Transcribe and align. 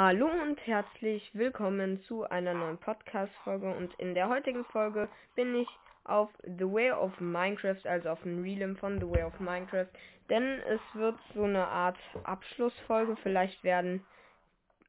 Hallo 0.00 0.28
und 0.28 0.64
herzlich 0.64 1.28
willkommen 1.34 2.00
zu 2.04 2.22
einer 2.22 2.54
neuen 2.54 2.78
Podcast-Folge. 2.78 3.68
Und 3.74 3.92
in 3.94 4.14
der 4.14 4.28
heutigen 4.28 4.64
Folge 4.66 5.08
bin 5.34 5.56
ich 5.56 5.66
auf 6.04 6.28
The 6.44 6.72
Way 6.72 6.92
of 6.92 7.18
Minecraft, 7.18 7.84
also 7.84 8.10
auf 8.10 8.22
dem 8.22 8.40
Realm 8.40 8.76
von 8.76 9.00
The 9.00 9.10
Way 9.10 9.24
of 9.24 9.40
Minecraft. 9.40 9.88
Denn 10.30 10.60
es 10.68 10.80
wird 10.94 11.18
so 11.34 11.42
eine 11.42 11.66
Art 11.66 11.98
Abschlussfolge. 12.22 13.16
Vielleicht 13.24 13.64
werden, 13.64 14.06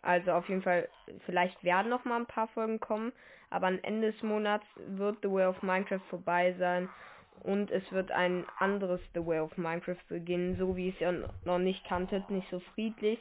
also 0.04 0.32
auf 0.32 0.48
jeden 0.48 0.62
Fall, 0.62 0.88
vielleicht 1.26 1.64
werden 1.64 1.90
noch 1.90 2.06
mal 2.06 2.18
ein 2.18 2.28
paar 2.28 2.50
Folgen 2.50 2.80
kommen. 2.80 3.12
Aber 3.50 3.66
am 3.66 3.80
Ende 3.82 4.12
des 4.12 4.22
Monats 4.22 4.68
wird 4.76 5.18
The 5.24 5.32
Way 5.32 5.48
of 5.48 5.64
Minecraft 5.64 6.06
vorbei 6.12 6.54
sein. 6.60 6.88
Und 7.42 7.72
es 7.72 7.92
wird 7.92 8.12
ein 8.12 8.46
anderes 8.60 9.02
The 9.16 9.26
Way 9.26 9.40
of 9.40 9.58
Minecraft 9.58 10.08
beginnen, 10.08 10.56
so 10.60 10.78
wie 10.78 10.90
es 10.90 11.02
ihr 11.02 11.28
noch 11.46 11.58
nicht 11.58 11.84
kanntet, 11.86 12.30
nicht 12.30 12.48
so 12.52 12.60
friedlich, 12.76 13.20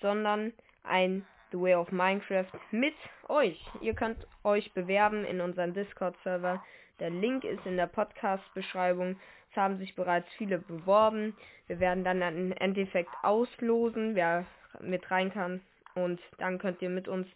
sondern 0.00 0.52
ein 0.84 1.26
The 1.50 1.60
Way 1.60 1.74
of 1.74 1.92
Minecraft 1.92 2.46
mit 2.70 2.94
euch. 3.28 3.60
Ihr 3.80 3.94
könnt 3.94 4.26
euch 4.42 4.72
bewerben 4.72 5.24
in 5.24 5.40
unseren 5.40 5.74
Discord-Server. 5.74 6.62
Der 7.00 7.10
Link 7.10 7.44
ist 7.44 7.64
in 7.66 7.76
der 7.76 7.86
Podcast-Beschreibung. 7.86 9.16
Es 9.50 9.56
haben 9.56 9.78
sich 9.78 9.94
bereits 9.94 10.28
viele 10.36 10.58
beworben. 10.58 11.36
Wir 11.66 11.80
werden 11.80 12.04
dann 12.04 12.22
im 12.22 12.52
Endeffekt 12.52 13.10
auslosen, 13.22 14.14
wer 14.14 14.46
mit 14.80 15.10
rein 15.10 15.32
kann. 15.32 15.60
Und 15.94 16.20
dann 16.38 16.58
könnt 16.58 16.82
ihr 16.82 16.90
mit 16.90 17.08
uns 17.08 17.26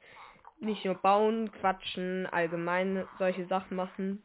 nicht 0.60 0.84
nur 0.84 0.96
bauen, 0.96 1.52
quatschen, 1.60 2.26
allgemein 2.26 3.06
solche 3.18 3.46
Sachen 3.46 3.76
machen, 3.76 4.22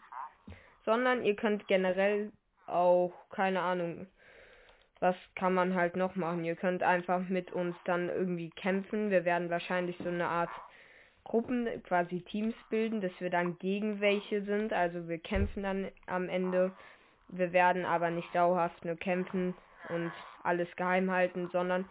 sondern 0.85 1.23
ihr 1.23 1.35
könnt 1.35 1.67
generell 1.67 2.31
auch, 2.65 3.13
keine 3.29 3.62
Ahnung, 3.62 4.07
was 5.03 5.17
kann 5.35 5.53
man 5.53 5.75
halt 5.75 5.98
noch 5.98 6.16
machen? 6.16 6.45
Ihr 6.45 6.55
könnt 6.55 6.81
einfach 6.81 7.27
mit 7.27 7.52
uns 7.52 7.75
dann 7.84 8.07
irgendwie 8.07 8.49
kämpfen. 8.52 9.12
Wir 9.12 9.26
werden 9.26 9.49
wahrscheinlich 9.49 9.98
so 9.98 10.07
eine 10.07 10.29
Art 10.29 10.49
Gruppen, 11.26 11.67
quasi 11.84 12.21
Teams 12.21 12.55
bilden, 12.70 13.02
dass 13.02 13.12
wir 13.20 13.29
dann 13.29 13.59
gegen 13.59 13.99
welche 13.99 14.43
sind. 14.43 14.71
Also 14.71 15.09
wir 15.09 15.18
kämpfen 15.18 15.63
dann 15.63 15.90
am 16.07 16.29
Ende. 16.29 16.71
Wir 17.27 17.51
werden 17.51 17.84
aber 17.84 18.12
nicht 18.12 18.34
dauerhaft 18.34 18.85
nur 18.85 18.96
kämpfen 18.96 19.54
und 19.90 20.13
alles 20.41 20.74
geheim 20.77 21.12
halten, 21.12 21.49
sondern 21.51 21.84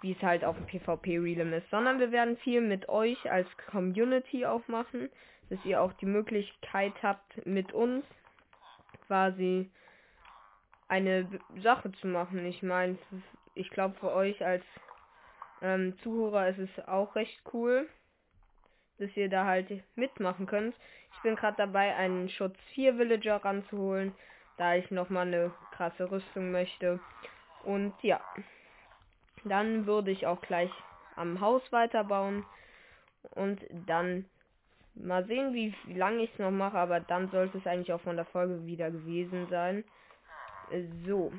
wie 0.00 0.10
es 0.10 0.22
halt 0.22 0.44
auf 0.44 0.56
dem 0.56 0.66
PvP-Realm 0.66 1.52
ist, 1.52 1.70
sondern 1.70 2.00
wir 2.00 2.10
werden 2.10 2.36
viel 2.38 2.62
mit 2.62 2.88
euch 2.88 3.30
als 3.30 3.46
Community 3.70 4.44
auch 4.44 4.66
machen, 4.66 5.08
dass 5.50 5.64
ihr 5.64 5.80
auch 5.80 5.92
die 5.92 6.06
Möglichkeit 6.06 6.94
habt, 7.00 7.46
mit 7.46 7.72
uns 7.72 8.04
quasi 9.06 9.70
eine 10.90 11.28
Sache 11.62 11.92
zu 11.92 12.08
machen. 12.08 12.44
Ich 12.44 12.62
meine, 12.62 12.98
ich 13.54 13.70
glaube 13.70 13.94
für 14.00 14.12
euch 14.12 14.44
als 14.44 14.64
ähm, 15.62 15.96
Zuhörer 16.02 16.48
ist 16.48 16.58
es 16.58 16.88
auch 16.88 17.14
recht 17.14 17.40
cool, 17.52 17.88
dass 18.98 19.16
ihr 19.16 19.28
da 19.28 19.44
halt 19.46 19.70
mitmachen 19.94 20.46
könnt. 20.46 20.74
Ich 21.14 21.22
bin 21.22 21.36
gerade 21.36 21.56
dabei, 21.56 21.94
einen 21.94 22.28
Schutz 22.28 22.56
4 22.74 22.98
Villager 22.98 23.36
ranzuholen, 23.36 24.12
da 24.56 24.74
ich 24.74 24.90
nochmal 24.90 25.28
eine 25.28 25.52
krasse 25.70 26.10
Rüstung 26.10 26.50
möchte. 26.50 26.98
Und 27.62 27.94
ja, 28.02 28.20
dann 29.44 29.86
würde 29.86 30.10
ich 30.10 30.26
auch 30.26 30.40
gleich 30.40 30.70
am 31.14 31.40
Haus 31.40 31.62
weiterbauen 31.70 32.44
und 33.30 33.60
dann 33.86 34.24
mal 34.94 35.24
sehen, 35.26 35.54
wie 35.54 35.72
lange 35.94 36.24
ich 36.24 36.32
es 36.32 36.38
noch 36.40 36.50
mache, 36.50 36.78
aber 36.78 36.98
dann 36.98 37.30
sollte 37.30 37.58
es 37.58 37.66
eigentlich 37.66 37.92
auch 37.92 38.00
von 38.00 38.16
der 38.16 38.24
Folge 38.24 38.66
wieder 38.66 38.90
gewesen 38.90 39.46
sein. 39.50 39.84
So. 41.06 41.32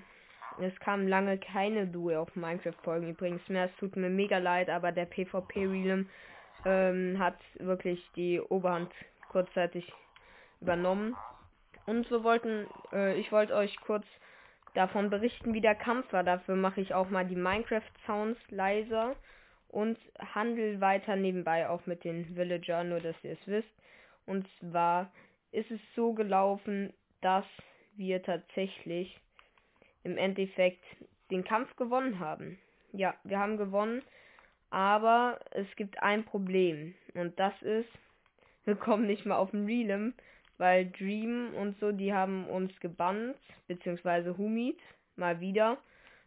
Es 0.60 0.78
kamen 0.80 1.08
lange 1.08 1.38
keine 1.38 1.88
Duel 1.88 2.18
auf 2.18 2.36
Minecraft-Folgen 2.36 3.10
übrigens 3.10 3.48
mehr. 3.48 3.66
Es 3.66 3.76
tut 3.78 3.96
mir 3.96 4.10
mega 4.10 4.38
leid, 4.38 4.70
aber 4.70 4.92
der 4.92 5.06
PvP-Realm 5.06 6.10
ähm, 6.66 7.18
hat 7.20 7.38
wirklich 7.60 8.04
die 8.16 8.40
Oberhand 8.42 8.92
kurzzeitig 9.30 9.92
übernommen. 10.60 11.16
Und 11.86 12.10
wir 12.12 12.24
wollten, 12.24 12.68
äh, 12.92 13.18
ich 13.20 13.32
wollte 13.32 13.56
euch 13.56 13.76
kurz 13.82 14.06
davon 14.74 15.10
berichten, 15.10 15.54
wie 15.54 15.62
der 15.62 15.76
Kampf 15.76 16.12
war. 16.14 16.24
Dafür 16.24 16.56
mache 16.56 16.82
ich 16.82 16.94
auch 16.94 17.10
mal 17.10 17.26
die 17.26 17.36
Minecraft-Sounds 17.36 18.40
leiser 18.50 19.16
und 19.70 19.98
handel 20.34 20.82
weiter 20.82 21.16
nebenbei 21.16 21.68
auch 21.70 21.86
mit 21.86 22.04
den 22.04 22.36
Villagern, 22.36 22.90
nur 22.90 23.00
dass 23.00 23.16
ihr 23.24 23.34
es 23.34 23.48
wisst. 23.48 23.74
Und 24.26 24.48
zwar 24.60 25.12
ist 25.52 25.72
es 25.72 25.80
so 25.96 26.14
gelaufen, 26.14 26.94
dass 27.22 27.46
wir 27.96 28.22
tatsächlich 28.22 29.18
im 30.04 30.18
Endeffekt 30.18 30.84
den 31.30 31.44
Kampf 31.44 31.76
gewonnen 31.76 32.20
haben. 32.20 32.58
Ja, 32.94 33.16
wir 33.24 33.40
haben 33.40 33.58
gewonnen, 33.58 34.04
aber 34.70 35.40
es 35.52 35.68
gibt 35.76 36.02
ein 36.02 36.26
Problem 36.26 36.96
und 37.14 37.40
das 37.40 37.54
ist, 37.62 37.90
wir 38.66 38.76
kommen 38.76 39.08
nicht 39.08 39.26
mal 39.26 39.38
auf 39.38 39.52
den 39.52 39.66
Realm, 39.66 40.14
weil 40.58 40.92
Dream 40.92 41.54
und 41.56 41.80
so, 41.80 41.92
die 41.92 42.14
haben 42.14 42.46
uns 42.48 42.78
gebannt, 42.80 43.38
beziehungsweise 43.68 44.38
Humid 44.38 44.80
mal 45.16 45.40
wieder, 45.40 45.78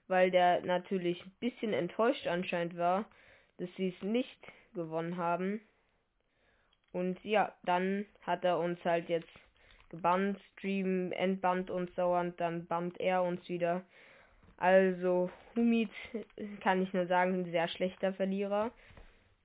weil 0.09 0.31
der 0.31 0.63
natürlich 0.63 1.25
ein 1.25 1.33
bisschen 1.41 1.73
enttäuscht 1.73 2.27
anscheinend 2.27 2.77
war, 2.77 3.05
dass 3.59 3.69
sie 3.77 3.95
es 3.97 4.03
nicht 4.03 4.39
gewonnen 4.75 5.17
haben. 5.17 5.61
Und 6.93 7.23
ja, 7.25 7.55
dann 7.65 8.07
hat 8.23 8.45
er 8.45 8.59
uns 8.59 8.84
halt 8.84 9.09
jetzt 9.09 9.29
gebannt, 9.94 10.38
Stream 10.53 11.12
entbannt 11.12 11.71
uns 11.71 11.94
dauernd, 11.94 12.41
dann 12.41 12.66
bannt 12.66 12.99
er 13.00 13.22
uns 13.22 13.49
wieder. 13.49 13.82
Also 14.56 15.31
Humid 15.55 15.91
kann 16.60 16.82
ich 16.82 16.93
nur 16.93 17.06
sagen, 17.06 17.34
ein 17.34 17.50
sehr 17.50 17.69
schlechter 17.69 18.12
Verlierer. 18.12 18.71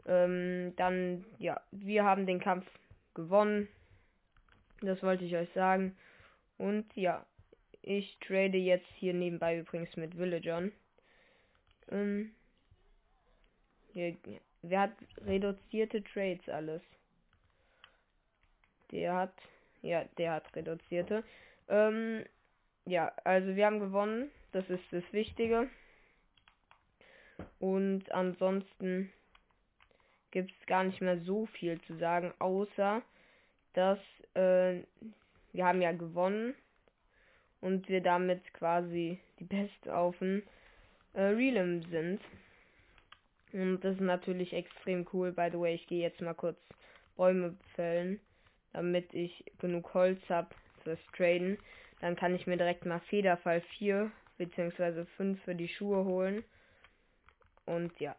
Ähm, 0.07 0.73
dann, 0.75 1.25
ja, 1.37 1.61
wir 1.71 2.03
haben 2.03 2.25
den 2.25 2.39
Kampf 2.39 2.65
gewonnen. 3.13 3.67
Das 4.81 5.03
wollte 5.03 5.25
ich 5.25 5.35
euch 5.35 5.51
sagen. 5.53 5.95
Und 6.57 6.85
ja, 6.95 7.25
ich 7.81 8.17
trade 8.19 8.57
jetzt 8.57 8.87
hier 8.95 9.13
nebenbei 9.13 9.59
übrigens 9.59 9.95
mit 9.97 10.17
Villagern. 10.17 10.71
Ähm, 11.91 12.31
hier, 13.93 14.15
wer 14.61 14.81
hat 14.81 14.93
reduzierte 15.25 16.03
Trades 16.03 16.47
alles? 16.49 16.81
Der 18.91 19.15
hat 19.15 19.33
ja, 19.81 20.03
der 20.17 20.33
hat 20.33 20.55
reduzierte. 20.55 21.23
Ähm, 21.67 22.23
ja, 22.85 23.11
also 23.23 23.55
wir 23.55 23.65
haben 23.65 23.79
gewonnen. 23.79 24.31
Das 24.51 24.69
ist 24.69 24.83
das 24.91 25.03
Wichtige. 25.11 25.69
Und 27.59 28.11
ansonsten 28.11 29.11
gibt 30.31 30.51
es 30.51 30.67
gar 30.67 30.83
nicht 30.83 31.01
mehr 31.01 31.19
so 31.19 31.45
viel 31.45 31.79
zu 31.81 31.97
sagen, 31.97 32.33
außer 32.39 33.01
dass 33.73 33.99
äh, 34.33 34.81
wir 35.53 35.65
haben 35.65 35.81
ja 35.81 35.91
gewonnen 35.91 36.55
und 37.61 37.87
wir 37.89 38.01
damit 38.01 38.53
quasi 38.53 39.19
die 39.39 39.45
Bestaufen 39.45 40.43
äh, 41.13 41.21
Realm 41.21 41.83
sind. 41.83 42.21
Und 43.53 43.81
das 43.81 43.95
ist 43.95 44.01
natürlich 44.01 44.53
extrem 44.53 45.07
cool. 45.13 45.31
By 45.31 45.49
the 45.51 45.59
way, 45.59 45.75
ich 45.75 45.87
gehe 45.87 46.01
jetzt 46.01 46.21
mal 46.21 46.33
kurz 46.33 46.59
Bäume 47.15 47.55
fällen 47.75 48.19
damit 48.73 49.13
ich 49.13 49.43
genug 49.59 49.93
Holz 49.93 50.19
habe 50.29 50.49
fürs 50.83 50.99
Traden. 51.15 51.57
Dann 52.01 52.15
kann 52.15 52.35
ich 52.35 52.47
mir 52.47 52.57
direkt 52.57 52.85
mal 52.85 52.99
Federfall 53.01 53.61
4 53.77 54.11
bzw. 54.37 55.05
5 55.17 55.41
für 55.43 55.55
die 55.55 55.67
Schuhe 55.67 56.05
holen. 56.05 56.43
Und 57.65 57.99
ja. 57.99 58.15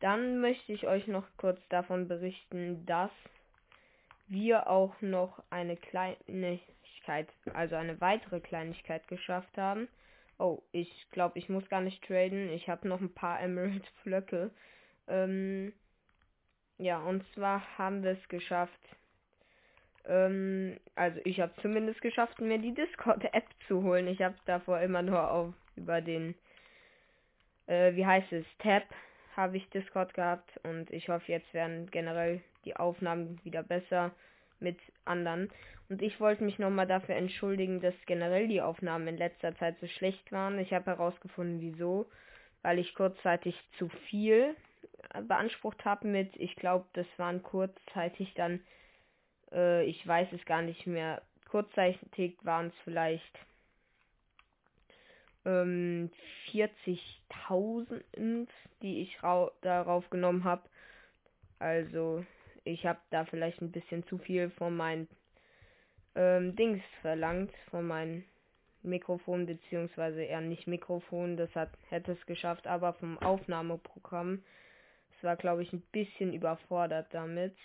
Dann 0.00 0.40
möchte 0.40 0.72
ich 0.72 0.86
euch 0.86 1.06
noch 1.06 1.26
kurz 1.36 1.60
davon 1.68 2.08
berichten, 2.08 2.84
dass 2.86 3.12
wir 4.26 4.68
auch 4.68 5.00
noch 5.00 5.42
eine 5.50 5.76
Kleinigkeit, 5.76 7.28
also 7.54 7.76
eine 7.76 8.00
weitere 8.00 8.40
Kleinigkeit 8.40 9.06
geschafft 9.06 9.56
haben. 9.56 9.88
Oh, 10.38 10.62
ich 10.72 11.06
glaube, 11.12 11.38
ich 11.38 11.48
muss 11.48 11.68
gar 11.68 11.80
nicht 11.80 12.02
traden. 12.04 12.50
Ich 12.50 12.68
habe 12.68 12.88
noch 12.88 13.00
ein 13.00 13.14
paar 13.14 13.40
Emerald 13.40 13.86
Flöcke. 14.02 14.50
Ähm, 15.06 15.72
ja, 16.82 16.98
und 16.98 17.24
zwar 17.34 17.62
haben 17.78 18.02
wir 18.02 18.12
es 18.12 18.28
geschafft. 18.28 18.72
Ähm, 20.04 20.78
also 20.96 21.20
ich 21.24 21.40
habe 21.40 21.52
zumindest 21.62 22.00
geschafft, 22.02 22.40
mir 22.40 22.58
die 22.58 22.74
Discord-App 22.74 23.46
zu 23.68 23.82
holen. 23.84 24.08
Ich 24.08 24.20
habe 24.20 24.34
davor 24.46 24.80
immer 24.80 25.02
nur 25.02 25.30
auf 25.30 25.54
über 25.76 26.00
den, 26.00 26.34
äh, 27.68 27.94
wie 27.94 28.04
heißt 28.04 28.32
es, 28.32 28.44
Tab 28.58 28.82
habe 29.36 29.56
ich 29.56 29.70
Discord 29.70 30.12
gehabt 30.12 30.50
und 30.64 30.90
ich 30.90 31.08
hoffe, 31.08 31.30
jetzt 31.30 31.54
werden 31.54 31.88
generell 31.90 32.42
die 32.64 32.76
Aufnahmen 32.76 33.40
wieder 33.44 33.62
besser 33.62 34.10
mit 34.58 34.78
anderen. 35.04 35.50
Und 35.88 36.02
ich 36.02 36.20
wollte 36.20 36.42
mich 36.42 36.58
nochmal 36.58 36.86
dafür 36.86 37.14
entschuldigen, 37.14 37.80
dass 37.80 37.94
generell 38.06 38.48
die 38.48 38.60
Aufnahmen 38.60 39.06
in 39.06 39.16
letzter 39.16 39.56
Zeit 39.56 39.78
so 39.80 39.86
schlecht 39.86 40.32
waren. 40.32 40.58
Ich 40.58 40.72
habe 40.72 40.86
herausgefunden, 40.86 41.60
wieso. 41.60 42.06
Weil 42.62 42.78
ich 42.78 42.94
kurzzeitig 42.94 43.56
zu 43.78 43.88
viel 44.10 44.56
beansprucht 45.26 45.84
habe 45.84 46.08
mit, 46.08 46.34
ich 46.36 46.56
glaube, 46.56 46.86
das 46.94 47.06
waren 47.16 47.42
kurzzeitig 47.42 48.32
dann, 48.34 48.60
äh, 49.52 49.84
ich 49.84 50.06
weiß 50.06 50.28
es 50.32 50.44
gar 50.44 50.62
nicht 50.62 50.86
mehr, 50.86 51.22
kurzzeitig 51.50 52.36
waren 52.42 52.68
es 52.68 52.74
vielleicht 52.84 53.38
ähm, 55.44 56.10
40.000, 56.52 58.48
die 58.82 59.02
ich 59.02 59.18
darauf 59.60 60.08
genommen 60.10 60.44
habe. 60.44 60.62
Also 61.58 62.24
ich 62.64 62.86
habe 62.86 63.00
da 63.10 63.24
vielleicht 63.24 63.60
ein 63.60 63.72
bisschen 63.72 64.06
zu 64.06 64.18
viel 64.18 64.50
von 64.50 64.76
meinen 64.76 65.08
ähm, 66.14 66.54
Dings 66.56 66.82
verlangt, 67.00 67.52
von 67.70 67.86
meinem 67.86 68.24
Mikrofon, 68.82 69.46
beziehungsweise 69.46 70.22
eher 70.22 70.40
nicht 70.40 70.66
Mikrofon, 70.66 71.36
das 71.36 71.54
hat, 71.54 71.70
hätte 71.88 72.12
es 72.12 72.26
geschafft, 72.26 72.66
aber 72.66 72.94
vom 72.94 73.18
Aufnahmeprogramm. 73.18 74.42
War, 75.22 75.36
glaube 75.36 75.62
ich, 75.62 75.72
ein 75.72 75.82
bisschen 75.92 76.32
überfordert 76.32 77.08
damit. 77.12 77.56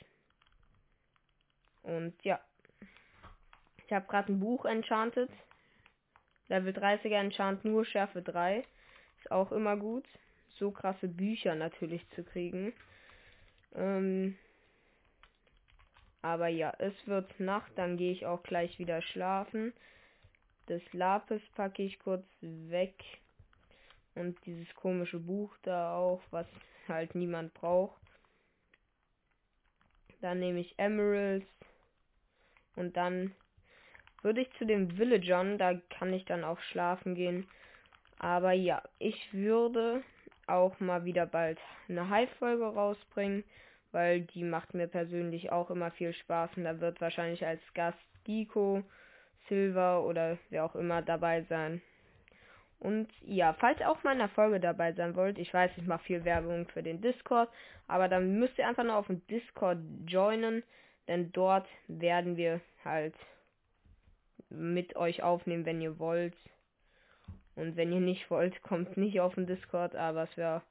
Und 1.84 2.14
ja. 2.24 2.40
Ich 3.86 3.94
habe 3.94 4.08
gerade 4.08 4.34
ein 4.34 4.40
Buch 4.40 4.66
enchanted. 4.66 5.30
Level 6.50 6.74
30er 6.74 7.16
Enchant 7.16 7.66
nur 7.66 7.86
Schärfe 7.86 8.22
3. 8.22 8.64
Ist 9.20 9.32
auch 9.32 9.52
immer 9.52 9.78
gut. 9.78 10.06
So 10.60 10.72
krasse 10.72 11.08
Bücher 11.08 11.56
natürlich 11.56 12.08
zu 12.12 12.24
kriegen. 12.24 12.74
Ähm, 13.76 14.38
aber 16.22 16.48
ja, 16.48 16.74
es 16.80 16.94
wird 17.06 17.40
Nacht, 17.40 17.72
dann 17.76 17.98
gehe 17.98 18.12
ich 18.12 18.26
auch 18.26 18.44
gleich 18.44 18.80
wieder 18.80 19.02
schlafen. 19.02 19.74
Das 20.66 20.82
Lapis 20.92 21.42
packe 21.56 21.84
ich 21.84 22.00
kurz 22.00 22.26
weg. 22.42 22.96
Und 24.20 24.38
dieses 24.46 24.74
komische 24.76 25.20
Buch 25.20 25.56
da 25.64 25.96
auch, 25.96 26.22
was 26.32 26.48
halt 26.88 27.16
niemand 27.16 27.54
braucht. 27.54 28.02
Dann 30.22 30.40
nehme 30.40 30.60
ich 30.60 30.78
Emeralds. 30.78 31.48
Und 32.76 32.98
dann 32.98 33.34
würde 34.22 34.42
ich 34.42 34.52
zu 34.58 34.66
den 34.66 34.98
Villagern, 34.98 35.58
da 35.58 35.76
kann 35.90 36.14
ich 36.14 36.26
dann 36.26 36.44
auch 36.44 36.60
schlafen 36.60 37.16
gehen. 37.16 37.48
Aber 38.20 38.52
ja, 38.52 38.82
ich 39.00 39.34
würde 39.34 40.04
auch 40.48 40.80
mal 40.80 41.06
wieder 41.06 41.26
bald 41.26 41.60
eine 41.88 42.10
Hive-Folge 42.10 42.66
rausbringen, 42.66 43.44
weil 43.92 44.22
die 44.22 44.44
macht 44.44 44.74
mir 44.74 44.88
persönlich 44.88 45.52
auch 45.52 45.70
immer 45.70 45.92
viel 45.92 46.14
Spaß 46.14 46.52
und 46.58 46.64
da 46.64 46.80
wird 46.80 47.00
wahrscheinlich 47.02 47.46
als 47.46 47.62
Gast 47.74 48.00
Giko, 48.24 48.84
Silver 49.48 50.04
oder 50.04 50.38
wer 50.50 50.66
auch 50.66 50.76
immer 50.76 51.02
dabei 51.02 51.44
sein. 51.44 51.82
Und 52.80 53.08
ja, 53.26 53.54
falls 53.54 53.80
ihr 53.80 53.90
auch 53.90 54.04
mal 54.04 54.12
in 54.14 54.20
der 54.20 54.30
Folge 54.30 54.60
dabei 54.60 54.94
sein 54.94 55.16
wollt, 55.16 55.40
ich 55.40 55.54
weiß, 55.54 55.72
ich 55.78 55.88
mache 55.88 56.04
viel 56.04 56.26
Werbung 56.26 56.68
für 56.68 56.84
den 56.84 57.02
Discord, 57.02 57.50
aber 57.88 58.08
dann 58.08 58.40
müsst 58.40 58.58
ihr 58.58 58.68
einfach 58.68 58.84
nur 58.84 58.96
auf 58.96 59.08
dem 59.08 59.26
Discord 59.28 59.80
joinen, 60.06 60.64
denn 61.08 61.32
dort 61.32 61.68
werden 61.88 62.38
wir 62.38 62.62
halt 62.86 63.16
mit 64.50 64.96
euch 64.96 65.24
aufnehmen, 65.24 65.66
wenn 65.66 65.82
ihr 65.82 65.98
wollt. 66.00 66.36
Und 67.56 67.76
wenn 67.76 67.92
ihr 67.92 68.00
nicht 68.00 68.30
wollt, 68.30 68.62
kommt 68.64 68.96
nicht 68.98 69.20
auf 69.20 69.36
den 69.36 69.48
Discord, 69.48 69.96
aber 69.96 70.24
es 70.24 70.38
wäre 70.38 70.62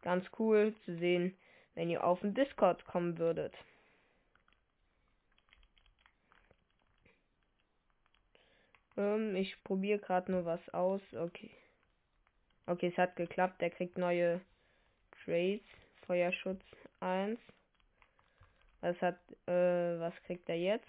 ganz 0.00 0.24
cool 0.38 0.74
zu 0.84 0.96
sehen, 0.96 1.36
wenn 1.74 1.90
ihr 1.90 2.04
auf 2.04 2.20
den 2.20 2.34
Discord 2.34 2.84
kommen 2.86 3.18
würdet. 3.18 3.54
Ähm, 9.02 9.34
ich 9.34 9.62
probiere 9.64 9.98
gerade 9.98 10.30
nur 10.30 10.44
was 10.44 10.66
aus. 10.70 11.00
Okay. 11.12 11.50
Okay, 12.66 12.88
es 12.88 12.96
hat 12.96 13.16
geklappt. 13.16 13.60
Der 13.60 13.70
kriegt 13.70 13.98
neue 13.98 14.40
Trades. 15.24 15.64
Feuerschutz 16.06 16.62
1. 17.00 17.38
Was 18.80 19.00
hat, 19.00 19.18
äh, 19.46 20.00
was 20.00 20.14
kriegt 20.24 20.48
er 20.48 20.58
jetzt? 20.58 20.88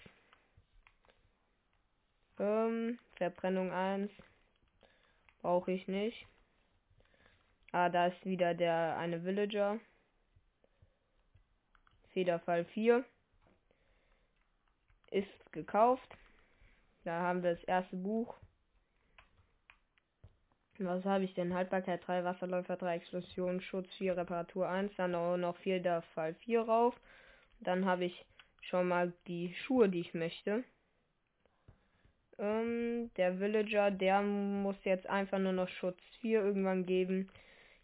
Ähm, 2.38 2.98
Verbrennung 3.16 3.72
1. 3.72 4.10
Brauche 5.40 5.72
ich 5.72 5.86
nicht. 5.86 6.26
Ah, 7.72 7.88
da 7.88 8.08
ist 8.08 8.24
wieder 8.24 8.54
der 8.54 8.96
eine 8.98 9.24
Villager. 9.24 9.78
Federfall 12.12 12.64
4. 12.64 13.04
Ist 15.10 15.52
gekauft. 15.52 16.16
Da 17.04 17.20
haben 17.20 17.42
wir 17.42 17.54
das 17.54 17.64
erste 17.64 17.96
Buch. 17.96 18.34
Was 20.78 21.04
habe 21.04 21.24
ich 21.24 21.34
denn? 21.34 21.54
Haltbarkeit 21.54 22.06
3, 22.06 22.24
Wasserläufer 22.24 22.76
3, 22.76 22.96
Explosion, 22.96 23.60
Schutz 23.60 23.94
4, 23.94 24.16
Reparatur 24.16 24.68
1. 24.68 24.92
Dann 24.96 25.14
auch 25.14 25.36
noch 25.36 25.56
Federfall 25.58 26.34
4 26.34 26.62
rauf. 26.62 26.94
Dann 27.60 27.84
habe 27.84 28.06
ich 28.06 28.26
schon 28.62 28.88
mal 28.88 29.12
die 29.28 29.54
Schuhe, 29.54 29.88
die 29.88 30.00
ich 30.00 30.14
möchte. 30.14 30.64
Ähm, 32.38 33.10
der 33.16 33.38
Villager, 33.38 33.90
der 33.90 34.22
muss 34.22 34.76
jetzt 34.84 35.06
einfach 35.06 35.38
nur 35.38 35.52
noch 35.52 35.68
Schutz 35.68 36.00
4 36.20 36.42
irgendwann 36.42 36.86
geben. 36.86 37.28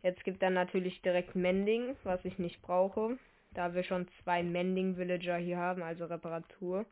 Jetzt 0.02 0.24
gibt 0.24 0.42
er 0.42 0.50
natürlich 0.50 1.00
direkt 1.02 1.36
Mending, 1.36 1.94
was 2.02 2.24
ich 2.24 2.38
nicht 2.38 2.60
brauche. 2.62 3.18
Da 3.52 3.74
wir 3.74 3.84
schon 3.84 4.08
zwei 4.22 4.42
Mending 4.42 4.96
Villager 4.96 5.36
hier 5.36 5.58
haben, 5.58 5.82
also 5.82 6.06
Reparatur. 6.06 6.86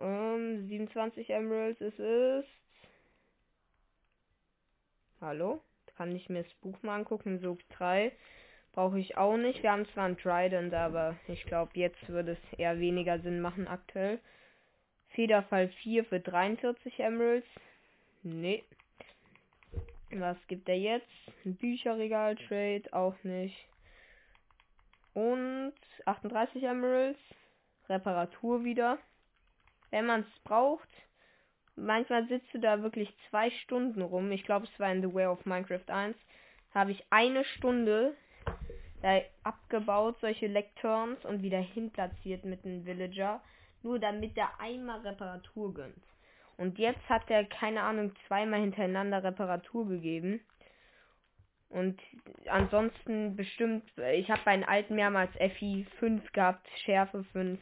Ähm, 0.00 0.66
27 0.68 1.30
Emeralds 1.30 1.80
ist 1.80 1.98
es. 1.98 2.44
Hallo? 5.20 5.60
Kann 5.96 6.16
ich 6.16 6.30
mir 6.30 6.42
das 6.42 6.54
Buch 6.54 6.82
mal 6.82 6.96
angucken? 6.96 7.38
Sog 7.40 7.58
3 7.70 8.12
brauche 8.72 8.98
ich 8.98 9.16
auch 9.16 9.36
nicht. 9.36 9.62
Wir 9.62 9.72
haben 9.72 9.86
zwar 9.92 10.04
ein 10.06 10.16
Trident, 10.16 10.72
aber 10.72 11.16
ich 11.28 11.44
glaube, 11.44 11.72
jetzt 11.74 12.08
würde 12.08 12.32
es 12.32 12.58
eher 12.58 12.78
weniger 12.78 13.20
Sinn 13.20 13.40
machen 13.40 13.68
aktuell. 13.68 14.20
Federfall 15.10 15.68
4 15.68 16.04
für 16.04 16.20
43 16.20 17.00
Emeralds. 17.00 17.46
Nee. 18.22 18.64
Was 20.12 20.36
gibt 20.48 20.68
er 20.68 20.78
jetzt? 20.78 21.06
Ein 21.44 21.56
Bücherregal-Trade, 21.56 22.92
auch 22.92 23.16
nicht. 23.22 23.56
Und 25.14 25.74
38 26.06 26.62
Emeralds. 26.62 27.18
Reparatur 27.88 28.64
wieder. 28.64 28.98
Wenn 29.90 30.06
man 30.06 30.20
es 30.20 30.42
braucht. 30.44 30.88
Manchmal 31.76 32.26
sitzt 32.28 32.52
du 32.52 32.58
da 32.58 32.82
wirklich 32.82 33.12
zwei 33.28 33.50
Stunden 33.50 34.02
rum. 34.02 34.30
Ich 34.32 34.44
glaube, 34.44 34.66
es 34.66 34.80
war 34.80 34.92
in 34.92 35.02
The 35.02 35.14
Way 35.14 35.26
of 35.26 35.46
Minecraft 35.46 35.88
1. 35.88 36.16
Habe 36.74 36.92
ich 36.92 37.04
eine 37.10 37.44
Stunde 37.44 38.14
da 39.02 39.20
abgebaut, 39.44 40.16
solche 40.20 40.46
Lecturns 40.46 41.24
und 41.24 41.42
wieder 41.42 41.58
hinplatziert 41.58 42.44
mit 42.44 42.64
einem 42.64 42.84
Villager 42.84 43.40
nur 43.82 43.98
damit 43.98 44.36
er 44.36 44.60
einmal 44.60 45.00
Reparatur 45.00 45.72
gönnt. 45.74 46.02
Und 46.56 46.78
jetzt 46.78 47.08
hat 47.08 47.30
er, 47.30 47.44
keine 47.44 47.82
Ahnung, 47.82 48.12
zweimal 48.26 48.60
hintereinander 48.60 49.24
Reparatur 49.24 49.88
gegeben. 49.88 50.40
Und 51.70 51.98
ansonsten 52.46 53.36
bestimmt, 53.36 53.84
ich 54.12 54.30
habe 54.30 54.42
bei 54.44 54.56
den 54.56 54.64
alten 54.64 54.94
mehrmals 54.96 55.30
FI 55.56 55.86
5 55.98 56.32
gehabt, 56.32 56.68
Schärfe 56.84 57.24
5. 57.32 57.58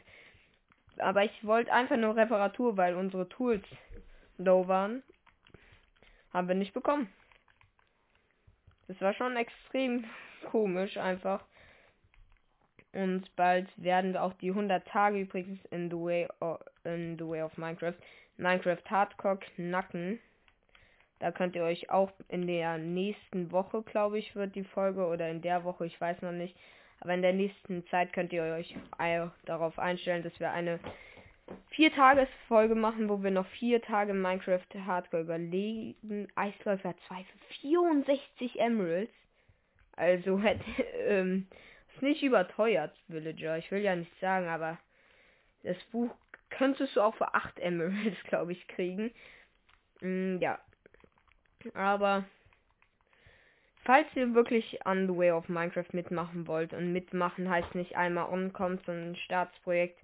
Aber 0.99 1.23
ich 1.23 1.45
wollte 1.45 1.71
einfach 1.71 1.97
nur 1.97 2.15
Reparatur, 2.15 2.77
weil 2.77 2.95
unsere 2.95 3.27
Tools 3.29 3.65
low 4.37 4.67
waren. 4.67 5.03
Haben 6.33 6.47
wir 6.47 6.55
nicht 6.55 6.73
bekommen. 6.73 7.11
Das 8.87 8.99
war 9.01 9.13
schon 9.13 9.35
extrem 9.35 10.05
komisch 10.51 10.97
einfach. 10.97 11.43
Und 12.91 13.35
bald 13.35 13.67
werden 13.77 14.13
wir 14.13 14.23
auch 14.23 14.33
die 14.33 14.49
100 14.49 14.87
Tage 14.87 15.19
übrigens 15.19 15.63
in 15.65 15.89
The 15.91 15.95
Way 15.95 16.27
of, 16.39 16.59
in 16.83 17.17
The 17.17 17.27
Way 17.27 17.43
of 17.43 17.57
Minecraft 17.57 17.95
Minecraft 18.37 18.89
Hardcore 18.89 19.37
knacken. 19.37 20.19
Da 21.19 21.31
könnt 21.31 21.55
ihr 21.55 21.63
euch 21.63 21.89
auch 21.89 22.11
in 22.29 22.47
der 22.47 22.77
nächsten 22.77 23.51
Woche, 23.51 23.83
glaube 23.83 24.17
ich, 24.17 24.35
wird 24.35 24.55
die 24.55 24.63
Folge 24.63 25.05
oder 25.05 25.29
in 25.29 25.41
der 25.41 25.65
Woche, 25.65 25.85
ich 25.85 25.99
weiß 25.99 26.21
noch 26.21 26.31
nicht. 26.31 26.55
Aber 27.01 27.13
in 27.13 27.21
der 27.21 27.33
nächsten 27.33 27.85
Zeit 27.87 28.13
könnt 28.13 28.33
ihr 28.33 28.43
euch 28.43 28.75
darauf 29.45 29.79
einstellen, 29.79 30.23
dass 30.23 30.37
wir 30.39 30.51
eine 30.51 30.79
vier 31.69 31.93
Tages-Folge 31.93 32.75
machen, 32.75 33.09
wo 33.09 33.23
wir 33.23 33.31
noch 33.31 33.47
vier 33.47 33.81
Tage 33.81 34.13
Minecraft 34.13 34.65
Hardcore 34.85 35.23
überlegen. 35.23 36.27
Eisläufer 36.35 36.93
2 37.07 37.23
für 37.23 37.53
64 37.61 38.59
Emeralds. 38.59 39.13
Also 39.95 40.39
hätte, 40.41 40.63
ähm, 41.07 41.47
ist 41.93 42.01
nicht 42.01 42.23
überteuert, 42.23 42.95
Villager. 43.07 43.57
Ich 43.57 43.71
will 43.71 43.81
ja 43.81 43.95
nicht 43.95 44.17
sagen, 44.19 44.47
aber 44.47 44.77
das 45.63 45.77
Buch 45.91 46.13
könntest 46.49 46.95
du 46.95 47.01
auch 47.01 47.15
für 47.15 47.33
8 47.33 47.59
Emeralds, 47.59 48.21
glaube 48.27 48.51
ich, 48.51 48.67
kriegen. 48.67 49.11
Mm, 50.01 50.37
ja. 50.39 50.59
Aber 51.73 52.25
falls 53.89 54.05
ihr 54.13 54.35
wirklich 54.35 54.85
an 54.85 55.07
The 55.07 55.17
Way 55.17 55.31
of 55.31 55.49
Minecraft 55.49 55.93
mitmachen 55.93 56.45
wollt 56.45 56.75
und 56.75 56.93
mitmachen 56.93 57.49
heißt 57.49 57.73
nicht 57.73 57.97
einmal 57.97 58.29
onkommt, 58.29 58.85
sondern 58.85 59.13
ein 59.13 59.15
Staatsprojekt 59.15 59.97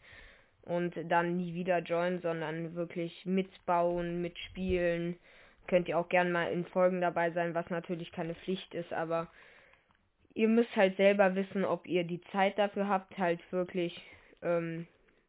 und 0.63 0.95
dann 1.07 1.37
nie 1.37 1.53
wieder 1.53 1.77
joinen, 1.83 2.19
sondern 2.19 2.73
wirklich 2.73 3.27
mitbauen, 3.27 4.23
mitspielen, 4.23 5.19
könnt 5.67 5.87
ihr 5.87 5.99
auch 5.99 6.09
gern 6.09 6.31
mal 6.31 6.51
in 6.51 6.65
Folgen 6.65 6.99
dabei 6.99 7.29
sein, 7.29 7.53
was 7.53 7.69
natürlich 7.69 8.11
keine 8.11 8.33
Pflicht 8.33 8.73
ist, 8.73 8.91
aber 8.91 9.27
ihr 10.33 10.47
müsst 10.47 10.75
halt 10.75 10.97
selber 10.97 11.35
wissen, 11.35 11.63
ob 11.63 11.85
ihr 11.85 12.05
die 12.05 12.21
Zeit 12.31 12.57
dafür 12.57 12.89
habt, 12.89 13.15
halt 13.19 13.39
wirklich, 13.51 14.01
ähm, 14.41 14.87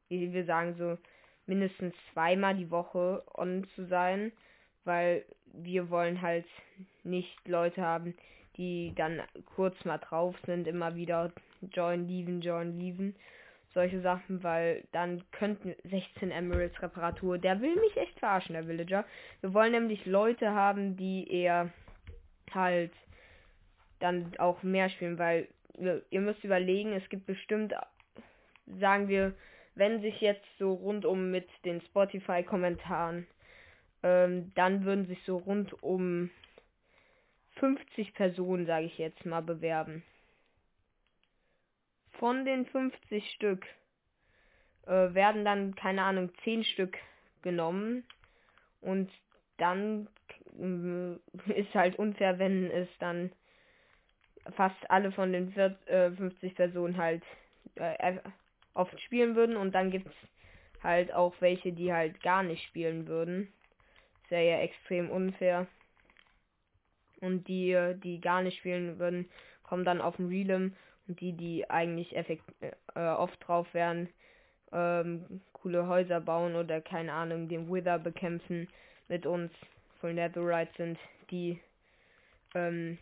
wie 0.09 0.33
wir 0.33 0.47
sagen, 0.47 0.77
so 0.79 0.97
mindestens 1.45 1.95
zweimal 2.15 2.57
die 2.57 2.71
Woche 2.71 3.23
on 3.35 3.67
zu 3.75 3.85
sein. 3.87 4.33
weil 4.85 5.25
wir 5.53 5.91
wollen 5.91 6.23
halt 6.23 6.47
nicht 7.05 7.47
Leute 7.47 7.83
haben, 7.83 8.15
die 8.57 8.93
dann 8.95 9.23
kurz 9.55 9.85
mal 9.85 9.99
drauf 9.99 10.35
sind, 10.47 10.67
immer 10.67 10.95
wieder 10.95 11.33
join, 11.73 12.09
leaven, 12.09 12.41
join, 12.41 12.79
leaven. 12.79 13.15
Solche 13.75 14.01
Sachen, 14.01 14.43
weil 14.43 14.85
dann 14.93 15.23
könnten 15.33 15.75
16 15.85 16.31
Emeralds 16.31 16.81
Reparatur. 16.81 17.37
Der 17.37 17.61
will 17.61 17.75
mich 17.77 17.97
echt 17.97 18.19
verarschen, 18.19 18.55
der 18.55 18.67
Villager. 18.67 19.05
Wir 19.43 19.53
wollen 19.53 19.73
nämlich 19.73 20.07
Leute 20.07 20.53
haben, 20.53 20.97
die 20.97 21.31
eher 21.31 21.71
halt 22.55 22.93
dann 23.99 24.33
auch 24.39 24.63
mehr 24.63 24.89
spielen, 24.89 25.19
weil 25.19 25.49
ihr 26.11 26.21
müsst 26.21 26.43
überlegen, 26.43 26.93
es 26.93 27.07
gibt 27.11 27.27
bestimmt, 27.27 27.75
sagen 28.81 29.09
wir, 29.09 29.35
wenn 29.75 30.01
sich 30.01 30.21
jetzt 30.21 30.47
so 30.59 30.73
rundum 30.73 31.31
mit 31.31 31.47
den 31.65 31.83
Spotify-Kommentaren, 31.83 33.27
ähm, 34.03 34.53
dann 34.55 34.85
würden 34.85 35.07
sich 35.07 35.23
so 35.27 35.37
rund 35.37 35.83
um 35.83 36.31
50 37.57 38.15
Personen, 38.15 38.67
sage 38.67 38.87
ich 38.87 38.99
jetzt 38.99 39.25
mal, 39.25 39.43
bewerben. 39.43 40.03
Von 42.19 42.45
den 42.45 42.67
50 42.67 43.31
Stück 43.33 43.67
äh, 44.87 45.15
werden 45.15 45.45
dann, 45.45 45.75
keine 45.75 46.03
Ahnung, 46.03 46.31
10 46.45 46.65
Stück 46.65 46.97
genommen. 47.43 48.05
Und 48.81 49.11
dann 49.59 50.09
äh, 50.59 51.53
ist 51.53 51.75
halt 51.75 51.99
unfair, 51.99 52.39
wenn 52.39 52.71
es 52.71 52.89
dann 52.99 53.33
fast 54.55 54.91
alle 54.91 55.13
von 55.13 55.33
den 55.33 55.53
40, 55.53 55.89
äh, 55.89 56.11
50 56.13 56.55
Personen 56.55 56.97
halt 56.97 57.23
äh, 57.75 58.19
oft 58.75 58.99
spielen 59.01 59.35
würden. 59.35 59.57
Und 59.57 59.75
dann 59.75 59.91
gibt 59.91 60.07
es 60.07 60.83
halt 60.83 61.13
auch 61.13 61.35
welche, 61.41 61.73
die 61.73 61.93
halt 61.93 62.23
gar 62.23 62.43
nicht 62.43 62.65
spielen 62.65 63.07
würden. 63.07 63.53
Das 64.23 64.31
wäre 64.33 64.49
ja 64.51 64.59
extrem 64.61 65.11
unfair. 65.11 65.67
Und 67.21 67.49
die, 67.49 67.95
die 68.03 68.21
gar 68.21 68.43
nicht 68.43 68.59
spielen 68.59 68.99
würden, 68.99 69.29
kommen 69.63 69.85
dann 69.85 70.01
auf 70.01 70.17
den 70.17 70.29
Realm. 70.29 70.75
Und 71.09 71.21
die, 71.21 71.33
die 71.33 71.71
eigentlich 71.71 72.17
effekt, 72.17 72.45
äh, 72.61 73.01
oft 73.01 73.37
drauf 73.47 73.73
wären, 73.73 74.09
ähm, 74.73 75.41
coole 75.53 75.87
Häuser 75.87 76.21
bauen 76.21 76.57
oder 76.57 76.81
keine 76.81 77.13
Ahnung, 77.13 77.49
den 77.49 77.73
Wither 77.73 77.99
bekämpfen 77.99 78.69
mit 79.09 79.25
uns, 79.25 79.53
Full 80.01 80.15
Netherite 80.15 80.73
sind, 80.77 80.99
die 81.31 81.61
ähm, 82.55 82.99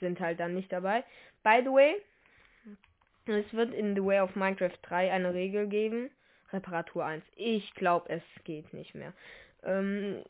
sind 0.00 0.20
halt 0.20 0.40
dann 0.40 0.54
nicht 0.54 0.72
dabei. 0.72 1.04
By 1.42 1.60
the 1.62 1.70
way, 1.70 1.96
es 3.26 3.52
wird 3.52 3.74
in 3.74 3.94
The 3.94 4.04
Way 4.04 4.20
of 4.20 4.36
Minecraft 4.36 4.78
3 4.82 5.12
eine 5.12 5.34
Regel 5.34 5.68
geben. 5.68 6.10
Reparatur 6.52 7.04
1. 7.04 7.22
Ich 7.36 7.74
glaube, 7.74 8.08
es 8.08 8.22
geht 8.44 8.72
nicht 8.72 8.94
mehr. 8.94 9.12
Ähm, 9.64 10.22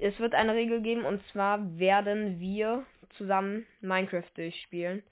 es 0.00 0.18
wird 0.18 0.34
eine 0.34 0.54
Regel 0.54 0.80
geben 0.80 1.04
und 1.04 1.22
zwar 1.32 1.78
werden 1.78 2.40
wir 2.40 2.84
zusammen 3.16 3.66
Minecraft 3.80 4.30
durchspielen. 4.34 5.02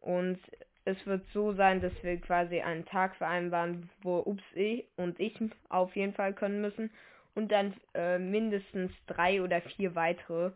Und 0.00 0.38
es 0.84 1.06
wird 1.06 1.24
so 1.32 1.52
sein, 1.52 1.80
dass 1.80 1.92
wir 2.02 2.20
quasi 2.20 2.60
einen 2.60 2.86
Tag 2.86 3.14
vereinbaren, 3.16 3.90
wo 4.02 4.18
Ups 4.20 4.42
ich 4.54 4.84
und 4.96 5.20
ich 5.20 5.38
auf 5.68 5.94
jeden 5.96 6.14
Fall 6.14 6.32
können 6.32 6.60
müssen. 6.60 6.90
Und 7.34 7.52
dann 7.52 7.74
äh, 7.94 8.18
mindestens 8.18 8.90
drei 9.06 9.42
oder 9.42 9.60
vier 9.60 9.94
weitere, 9.94 10.50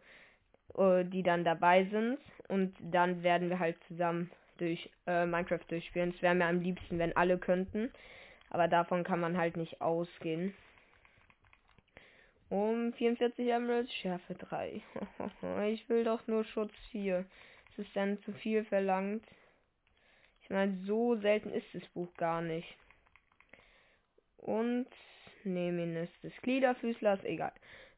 äh, 0.76 1.04
die 1.04 1.22
dann 1.22 1.44
dabei 1.44 1.84
sind. 1.84 2.18
Und 2.48 2.74
dann 2.80 3.22
werden 3.22 3.50
wir 3.50 3.58
halt 3.58 3.76
zusammen 3.88 4.30
durch 4.58 4.90
äh, 5.06 5.26
Minecraft 5.26 5.66
durchspielen. 5.68 6.14
Es 6.16 6.22
wäre 6.22 6.34
mir 6.34 6.46
am 6.46 6.60
liebsten, 6.60 6.98
wenn 6.98 7.16
alle 7.16 7.38
könnten. 7.38 7.92
Aber 8.50 8.68
davon 8.68 9.04
kann 9.04 9.20
man 9.20 9.36
halt 9.36 9.56
nicht 9.56 9.80
ausgehen. 9.80 10.54
Um 12.52 12.92
44 12.92 13.48
Emeralds, 13.48 13.90
Schärfe 13.94 14.34
3. 14.38 14.82
ich 15.72 15.88
will 15.88 16.04
doch 16.04 16.26
nur 16.26 16.44
Schutz 16.44 16.74
4. 16.90 17.20
Ist 17.70 17.78
es 17.78 17.92
dann 17.94 18.22
zu 18.24 18.32
viel 18.34 18.62
verlangt? 18.66 19.24
Ich 20.42 20.50
meine, 20.50 20.76
so 20.84 21.16
selten 21.16 21.50
ist 21.50 21.66
das 21.72 21.86
Buch 21.94 22.12
gar 22.18 22.42
nicht. 22.42 22.68
Und 24.36 24.86
Nemenis 25.44 26.10
des 26.22 26.34
Gliederfüßlers, 26.42 27.24
egal. 27.24 27.52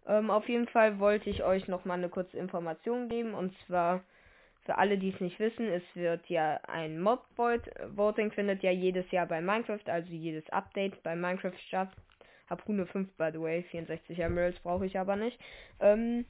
Ähm, 0.06 0.30
auf 0.30 0.48
jeden 0.48 0.68
Fall 0.68 1.00
wollte 1.00 1.30
ich 1.30 1.42
euch 1.42 1.66
noch 1.66 1.84
mal 1.84 1.94
eine 1.94 2.08
kurze 2.08 2.38
Information 2.38 3.08
geben. 3.08 3.34
Und 3.34 3.56
zwar 3.66 4.04
für 4.66 4.78
alle, 4.78 4.98
die 4.98 5.10
es 5.10 5.18
nicht 5.20 5.40
wissen, 5.40 5.66
es 5.66 5.82
wird 5.94 6.28
ja 6.28 6.60
ein 6.68 7.00
Mob-Voting 7.00 8.30
findet 8.30 8.62
ja 8.62 8.70
jedes 8.70 9.10
Jahr 9.10 9.26
bei 9.26 9.40
Minecraft, 9.40 9.86
also 9.86 10.12
jedes 10.12 10.48
Update 10.50 11.02
bei 11.02 11.16
Minecraft 11.16 11.58
statt. 11.66 11.90
Hab 12.48 12.66
Rune 12.68 12.86
5, 12.86 13.16
by 13.16 13.30
the 13.32 13.40
way. 13.40 13.62
64 13.62 14.18
Emeralds 14.18 14.60
brauche 14.60 14.86
ich 14.86 14.98
aber 14.98 15.16
nicht. 15.16 15.38
Ähm, 15.80 16.24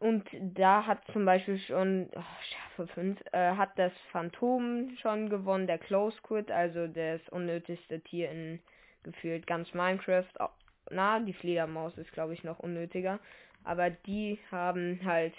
und 0.00 0.24
da 0.32 0.86
hat 0.86 1.00
zum 1.12 1.24
Beispiel 1.24 1.58
schon, 1.58 2.08
oh, 2.14 2.22
Schärfe 2.42 2.92
5, 2.92 3.20
äh, 3.32 3.52
hat 3.56 3.78
das 3.78 3.92
Phantom 4.12 4.94
schon 5.00 5.30
gewonnen, 5.30 5.66
der 5.66 5.78
Close 5.78 6.20
Quit, 6.22 6.50
also 6.50 6.86
das 6.86 7.20
unnötigste 7.30 8.00
Tier 8.00 8.30
in 8.30 8.60
gefühlt 9.02 9.46
ganz 9.46 9.72
Minecraft. 9.72 10.28
Oh, 10.38 10.48
na, 10.90 11.20
die 11.20 11.32
Fledermaus 11.32 11.96
ist, 11.96 12.12
glaube 12.12 12.34
ich, 12.34 12.44
noch 12.44 12.58
unnötiger. 12.58 13.18
Aber 13.64 13.90
die 13.90 14.38
haben 14.50 15.00
halt, 15.04 15.34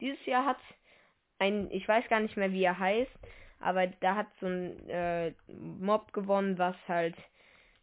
dieses 0.00 0.24
Jahr 0.26 0.44
hat 0.44 0.58
ein, 1.38 1.70
ich 1.70 1.86
weiß 1.88 2.06
gar 2.08 2.20
nicht 2.20 2.36
mehr, 2.36 2.52
wie 2.52 2.64
er 2.64 2.78
heißt, 2.78 3.10
aber 3.60 3.86
da 3.86 4.14
hat 4.14 4.28
so 4.40 4.46
ein 4.46 4.88
äh, 4.88 5.32
Mob 5.48 6.12
gewonnen, 6.12 6.58
was 6.58 6.76
halt 6.86 7.16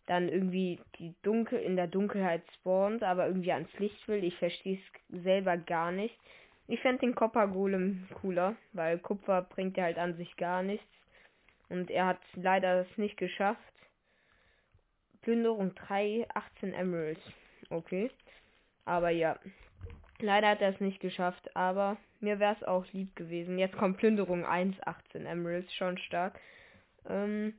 dann 0.06 0.30
irgendwie 0.30 0.80
die 1.00 1.16
Dunkel 1.24 1.60
in 1.60 1.76
der 1.76 1.88
Dunkelheit 1.88 2.44
spawnt, 2.56 3.04
aber 3.04 3.28
irgendwie 3.28 3.52
ans 3.52 3.72
Licht 3.80 4.08
will. 4.08 4.24
Ich 4.24 4.38
verstehe 4.38 4.78
es 4.78 5.24
selber 5.24 5.58
gar 5.58 5.92
nicht. 5.92 6.18
Ich 6.68 6.80
fände 6.82 7.02
den 7.02 7.16
Copper 7.16 7.48
Golem 7.48 8.08
cooler, 8.22 8.56
weil 8.74 8.98
Kupfer 9.00 9.44
bringt 9.44 9.78
ja 9.78 9.84
halt 9.84 9.98
an 9.98 10.16
sich 10.16 10.36
gar 10.38 10.64
nichts. 10.64 10.88
Und 11.70 11.90
er 11.90 12.08
hat 12.08 12.20
leider 12.36 12.82
es 12.82 12.98
nicht 12.98 13.18
geschafft. 13.18 13.62
Plünderung 15.22 15.74
3, 15.76 16.28
18 16.34 16.74
Emeralds. 16.74 17.22
Okay. 17.70 18.12
Aber 18.86 19.10
ja. 19.10 19.40
Leider 20.20 20.50
hat 20.50 20.62
er 20.62 20.70
es 20.70 20.80
nicht 20.80 21.02
geschafft, 21.02 21.56
aber 21.56 21.98
mir 22.22 22.40
wäre 22.40 22.56
es 22.56 22.64
auch 22.64 22.86
lieb 22.94 23.16
gewesen. 23.16 23.60
Jetzt 23.60 23.78
kommt 23.78 23.98
Plünderung 23.98 24.46
1, 24.46 24.76
18 24.86 25.26
Emeralds, 25.26 25.74
schon 25.74 25.98
stark. 25.98 26.40
Ähm, 27.08 27.54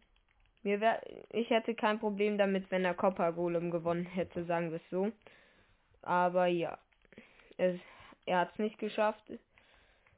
mir 0.66 0.80
wär, 0.80 1.00
ich 1.30 1.48
hätte 1.50 1.76
kein 1.76 2.00
Problem 2.00 2.38
damit, 2.38 2.72
wenn 2.72 2.84
er 2.84 2.92
Copper 2.92 3.32
Golem 3.32 3.70
gewonnen 3.70 4.04
hätte, 4.04 4.44
sagen 4.46 4.70
wir 4.72 4.78
es 4.78 4.90
so. 4.90 5.12
Aber 6.02 6.46
ja, 6.46 6.76
es, 7.56 7.78
er 8.26 8.40
hat 8.40 8.52
es 8.52 8.58
nicht 8.58 8.78
geschafft. 8.78 9.22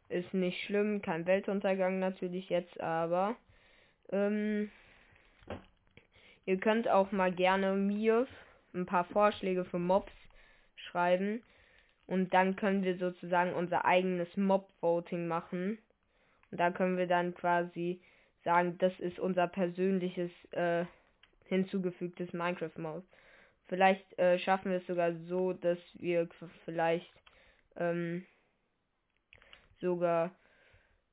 Ist 0.08 0.32
nicht 0.32 0.64
schlimm, 0.64 1.02
kein 1.02 1.26
Weltuntergang 1.26 1.98
natürlich 1.98 2.48
jetzt, 2.48 2.80
aber 2.80 3.36
ähm, 4.10 4.70
ihr 6.46 6.56
könnt 6.56 6.88
auch 6.88 7.12
mal 7.12 7.30
gerne 7.30 7.74
mir 7.74 8.26
ein 8.72 8.86
paar 8.86 9.04
Vorschläge 9.04 9.66
für 9.66 9.78
Mobs 9.78 10.12
schreiben 10.76 11.42
und 12.06 12.32
dann 12.32 12.56
können 12.56 12.84
wir 12.84 12.96
sozusagen 12.96 13.52
unser 13.52 13.84
eigenes 13.84 14.34
Mob-Voting 14.34 15.28
machen. 15.28 15.76
Und 16.50 16.58
da 16.58 16.70
können 16.70 16.96
wir 16.96 17.06
dann 17.06 17.34
quasi 17.34 18.00
sagen, 18.44 18.78
das 18.78 18.98
ist 19.00 19.18
unser 19.18 19.46
persönliches 19.46 20.30
äh, 20.52 20.84
hinzugefügtes 21.46 22.32
Minecraft-Maus. 22.32 23.02
Vielleicht 23.66 24.18
äh, 24.18 24.38
schaffen 24.38 24.70
wir 24.70 24.78
es 24.78 24.86
sogar 24.86 25.14
so, 25.28 25.52
dass 25.52 25.78
wir 25.94 26.28
vielleicht 26.64 27.12
ähm, 27.76 28.24
sogar, 29.80 30.30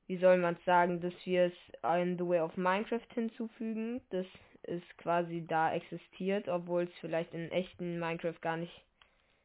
wie 0.06 0.16
soll 0.16 0.38
man 0.38 0.56
sagen, 0.64 1.00
dass 1.00 1.14
wir 1.24 1.44
es 1.44 2.00
in 2.00 2.16
The 2.16 2.26
Way 2.26 2.40
of 2.40 2.56
Minecraft 2.56 3.06
hinzufügen, 3.14 4.00
dass 4.10 4.26
es 4.62 4.82
quasi 4.96 5.46
da 5.46 5.72
existiert, 5.74 6.48
obwohl 6.48 6.84
es 6.84 6.94
vielleicht 7.00 7.32
in 7.34 7.50
echten 7.52 7.98
Minecraft 7.98 8.40
gar 8.40 8.56
nicht 8.56 8.84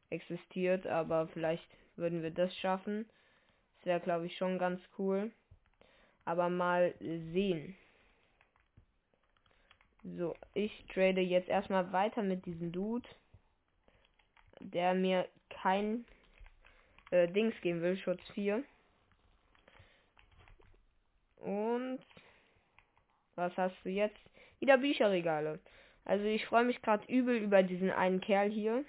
existiert, 0.09 0.87
aber 0.87 1.27
vielleicht 1.27 1.63
würden 1.95 2.23
wir 2.23 2.31
das 2.31 2.55
schaffen. 2.57 3.05
Das 3.77 3.85
wäre, 3.85 3.99
glaube 3.99 4.25
ich, 4.25 4.37
schon 4.37 4.57
ganz 4.57 4.81
cool. 4.97 5.31
Aber 6.25 6.49
mal 6.49 6.93
sehen. 6.99 7.75
So, 10.03 10.35
ich 10.53 10.85
trade 10.93 11.21
jetzt 11.21 11.49
erstmal 11.49 11.91
weiter 11.91 12.23
mit 12.23 12.45
diesem 12.45 12.71
Dude, 12.71 13.07
der 14.59 14.93
mir 14.93 15.27
kein 15.49 16.05
äh, 17.11 17.27
Dings 17.27 17.53
geben 17.61 17.81
will, 17.81 17.97
Schutz 17.97 18.21
4. 18.33 18.63
Und 21.37 21.99
was 23.35 23.55
hast 23.57 23.75
du 23.83 23.89
jetzt? 23.89 24.17
Wieder 24.59 24.77
Bücherregale. 24.77 25.59
Also 26.05 26.25
ich 26.25 26.45
freue 26.45 26.65
mich 26.65 26.81
gerade 26.81 27.05
übel 27.11 27.37
über 27.37 27.63
diesen 27.63 27.91
einen 27.91 28.21
Kerl 28.21 28.49
hier. 28.49 28.83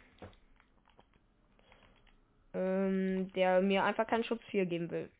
Ähm, 2.55 3.33
der 3.33 3.63
mir 3.63 3.85
einfach 3.85 4.07
keinen 4.07 4.25
Schutz 4.25 4.43
4 4.51 4.67
geben 4.67 4.91
will. 4.91 5.11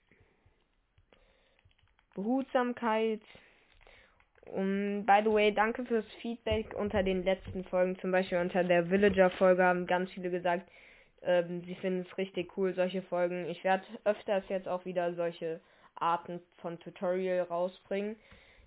Behutsamkeit. 2.15 3.21
Und 4.47 5.07
by 5.07 5.21
the 5.25 5.31
way, 5.33 5.53
danke 5.53 5.85
fürs 5.85 6.07
Feedback 6.21 6.75
unter 6.75 7.03
den 7.03 7.25
letzten 7.25 7.65
Folgen. 7.65 7.99
Zum 8.01 8.11
Beispiel 8.11 8.39
unter 8.39 8.65
der 8.65 8.91
Villager-Folge 8.91 9.63
haben 9.63 9.87
ganz 9.87 10.11
viele 10.11 10.31
gesagt, 10.31 10.69
Ähm, 11.25 11.63
sie 11.65 11.77
finden 11.77 12.05
es 12.09 12.19
richtig 12.19 12.57
cool, 12.57 12.75
solche 12.75 13.03
Folgen. 13.03 13.49
Ich 13.49 13.63
werde 13.63 13.85
öfters 14.05 14.43
jetzt 14.49 14.67
auch 14.69 14.85
wieder 14.85 15.15
solche 15.15 15.61
Arten 15.95 16.41
von 16.57 16.81
Tutorial 16.81 17.43
rausbringen. 17.43 18.17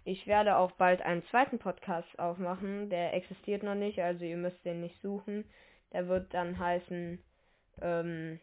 Ich 0.06 0.26
werde 0.26 0.56
auch 0.56 0.72
bald 0.72 1.02
einen 1.02 1.26
zweiten 1.26 1.60
Podcast 1.60 2.18
aufmachen. 2.18 2.90
Der 2.90 3.14
existiert 3.14 3.64
noch 3.64 3.76
nicht, 3.76 4.00
also 4.00 4.24
ihr 4.24 4.38
müsst 4.38 4.64
den 4.64 4.80
nicht 4.82 5.00
suchen. 5.02 5.44
Der 5.92 6.08
wird 6.08 6.34
dann 6.34 6.58
heißen 6.58 7.20
ähm, 7.82 8.40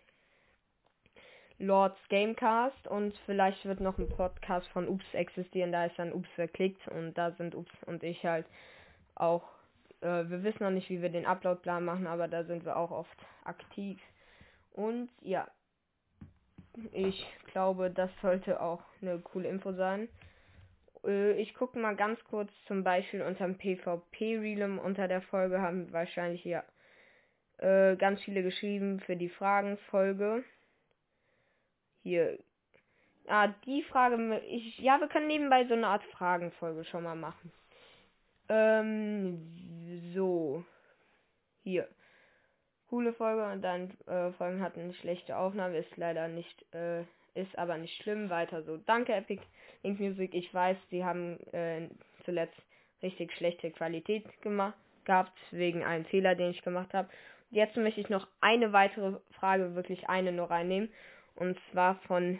Lords 1.58 1.98
Gamecast 2.08 2.86
und 2.88 3.16
vielleicht 3.26 3.64
wird 3.64 3.80
noch 3.80 3.98
ein 3.98 4.08
Podcast 4.08 4.66
von 4.68 4.88
Ups 4.88 5.04
existieren. 5.12 5.72
Da 5.72 5.86
ist 5.86 5.98
dann 5.98 6.12
Ups 6.12 6.28
verklickt 6.34 6.86
und 6.88 7.14
da 7.14 7.32
sind 7.32 7.54
Ups 7.54 7.72
und 7.86 8.02
ich 8.02 8.24
halt 8.24 8.46
auch. 9.14 9.44
Äh, 10.00 10.28
wir 10.28 10.42
wissen 10.42 10.62
noch 10.62 10.70
nicht, 10.70 10.90
wie 10.90 11.02
wir 11.02 11.10
den 11.10 11.26
Uploadplan 11.26 11.84
machen, 11.84 12.06
aber 12.06 12.28
da 12.28 12.44
sind 12.44 12.64
wir 12.64 12.76
auch 12.76 12.90
oft 12.90 13.18
aktiv. 13.44 14.00
Und 14.72 15.10
ja, 15.20 15.46
ich 16.92 17.26
glaube, 17.52 17.90
das 17.90 18.10
sollte 18.22 18.60
auch 18.60 18.82
eine 19.00 19.18
coole 19.18 19.48
Info 19.48 19.72
sein. 19.72 20.08
Äh, 21.04 21.32
ich 21.40 21.54
gucke 21.54 21.78
mal 21.78 21.96
ganz 21.96 22.22
kurz 22.24 22.50
zum 22.66 22.84
Beispiel 22.84 23.22
unter 23.22 23.46
dem 23.46 23.58
PvP-Realm 23.58 24.78
unter 24.78 25.08
der 25.08 25.22
Folge 25.22 25.60
haben 25.60 25.92
wahrscheinlich 25.92 26.44
ja 26.44 26.64
äh, 27.58 27.96
ganz 27.96 28.22
viele 28.22 28.42
geschrieben 28.42 29.00
für 29.00 29.16
die 29.16 29.28
Fragenfolge. 29.28 30.44
Hier. 32.02 32.38
Ah, 33.28 33.48
die 33.66 33.82
Frage. 33.84 34.40
Ich, 34.48 34.78
ja, 34.78 35.00
wir 35.00 35.08
können 35.08 35.28
nebenbei 35.28 35.66
so 35.66 35.74
eine 35.74 35.86
Art 35.86 36.04
Fragenfolge 36.04 36.84
schon 36.84 37.04
mal 37.04 37.14
machen. 37.14 37.52
Ähm, 38.48 40.12
so. 40.14 40.64
Hier. 41.62 41.88
Coole 42.88 43.12
Folge 43.12 43.50
und 43.50 43.62
dann 43.62 43.90
äh, 44.06 44.32
Folgen 44.32 44.60
hatten 44.60 44.92
schlechte 44.94 45.36
Aufnahme. 45.36 45.78
Ist 45.78 45.96
leider 45.96 46.28
nicht, 46.28 46.64
äh, 46.74 47.02
ist 47.34 47.56
aber 47.56 47.78
nicht 47.78 48.02
schlimm. 48.02 48.28
Weiter 48.28 48.62
so. 48.64 48.76
Danke, 48.76 49.14
Epic 49.14 49.42
Link 49.82 50.00
Music. 50.00 50.34
Ich 50.34 50.52
weiß, 50.52 50.76
sie 50.90 51.04
haben 51.04 51.38
äh, 51.52 51.88
zuletzt 52.24 52.60
richtig 53.02 53.32
schlechte 53.32 53.70
Qualität 53.70 54.24
gemacht 54.42 54.76
gehabt, 55.04 55.36
wegen 55.50 55.84
einem 55.84 56.04
Fehler, 56.04 56.34
den 56.34 56.50
ich 56.50 56.62
gemacht 56.62 56.92
habe. 56.94 57.08
Jetzt 57.50 57.76
möchte 57.76 58.00
ich 58.00 58.08
noch 58.08 58.26
eine 58.40 58.72
weitere 58.72 59.18
Frage, 59.32 59.74
wirklich 59.74 60.08
eine 60.08 60.32
nur 60.32 60.50
reinnehmen. 60.50 60.90
Und 61.36 61.58
zwar 61.70 61.96
von 62.06 62.38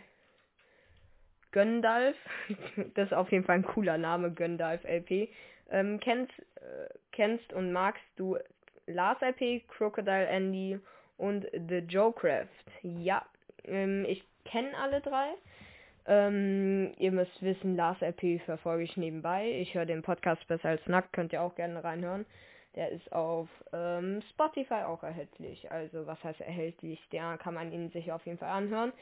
Göndalf. 1.52 2.16
das 2.94 3.06
ist 3.06 3.14
auf 3.14 3.30
jeden 3.30 3.44
Fall 3.44 3.56
ein 3.56 3.64
cooler 3.64 3.98
Name, 3.98 4.32
Göndalf 4.32 4.84
LP. 4.84 5.28
Ähm, 5.70 6.00
kennst, 6.00 6.32
äh, 6.56 6.88
kennst 7.12 7.52
und 7.52 7.72
magst 7.72 8.04
du 8.16 8.38
Lars 8.86 9.20
LP, 9.20 9.62
Crocodile 9.68 10.26
Andy 10.26 10.78
und 11.16 11.46
The 11.52 11.78
Joecraft? 11.78 12.48
Ja, 12.82 13.24
ähm, 13.64 14.04
ich 14.06 14.24
kenne 14.44 14.76
alle 14.76 15.00
drei. 15.00 15.28
Ähm, 16.04 16.94
ihr 16.98 17.12
müsst 17.12 17.40
wissen, 17.42 17.76
Lars 17.76 18.00
LP 18.00 18.40
verfolge 18.44 18.82
ich 18.82 18.96
nebenbei. 18.96 19.52
Ich 19.60 19.74
höre 19.74 19.86
den 19.86 20.02
Podcast 20.02 20.46
besser 20.48 20.70
als 20.70 20.86
nackt, 20.86 21.12
könnt 21.12 21.32
ihr 21.32 21.42
auch 21.42 21.54
gerne 21.54 21.82
reinhören. 21.84 22.26
Der 22.74 22.90
ist 22.90 23.12
auf 23.12 23.48
ähm, 23.72 24.22
Spotify 24.30 24.84
auch 24.86 25.02
erhältlich. 25.02 25.70
Also 25.70 26.06
was 26.06 26.22
heißt 26.24 26.40
erhältlich? 26.40 27.00
Der 27.12 27.36
kann 27.38 27.54
man 27.54 27.72
ihn 27.72 27.90
sich 27.90 28.10
auf 28.12 28.24
jeden 28.24 28.38
Fall 28.38 28.50
anhören. 28.50 28.92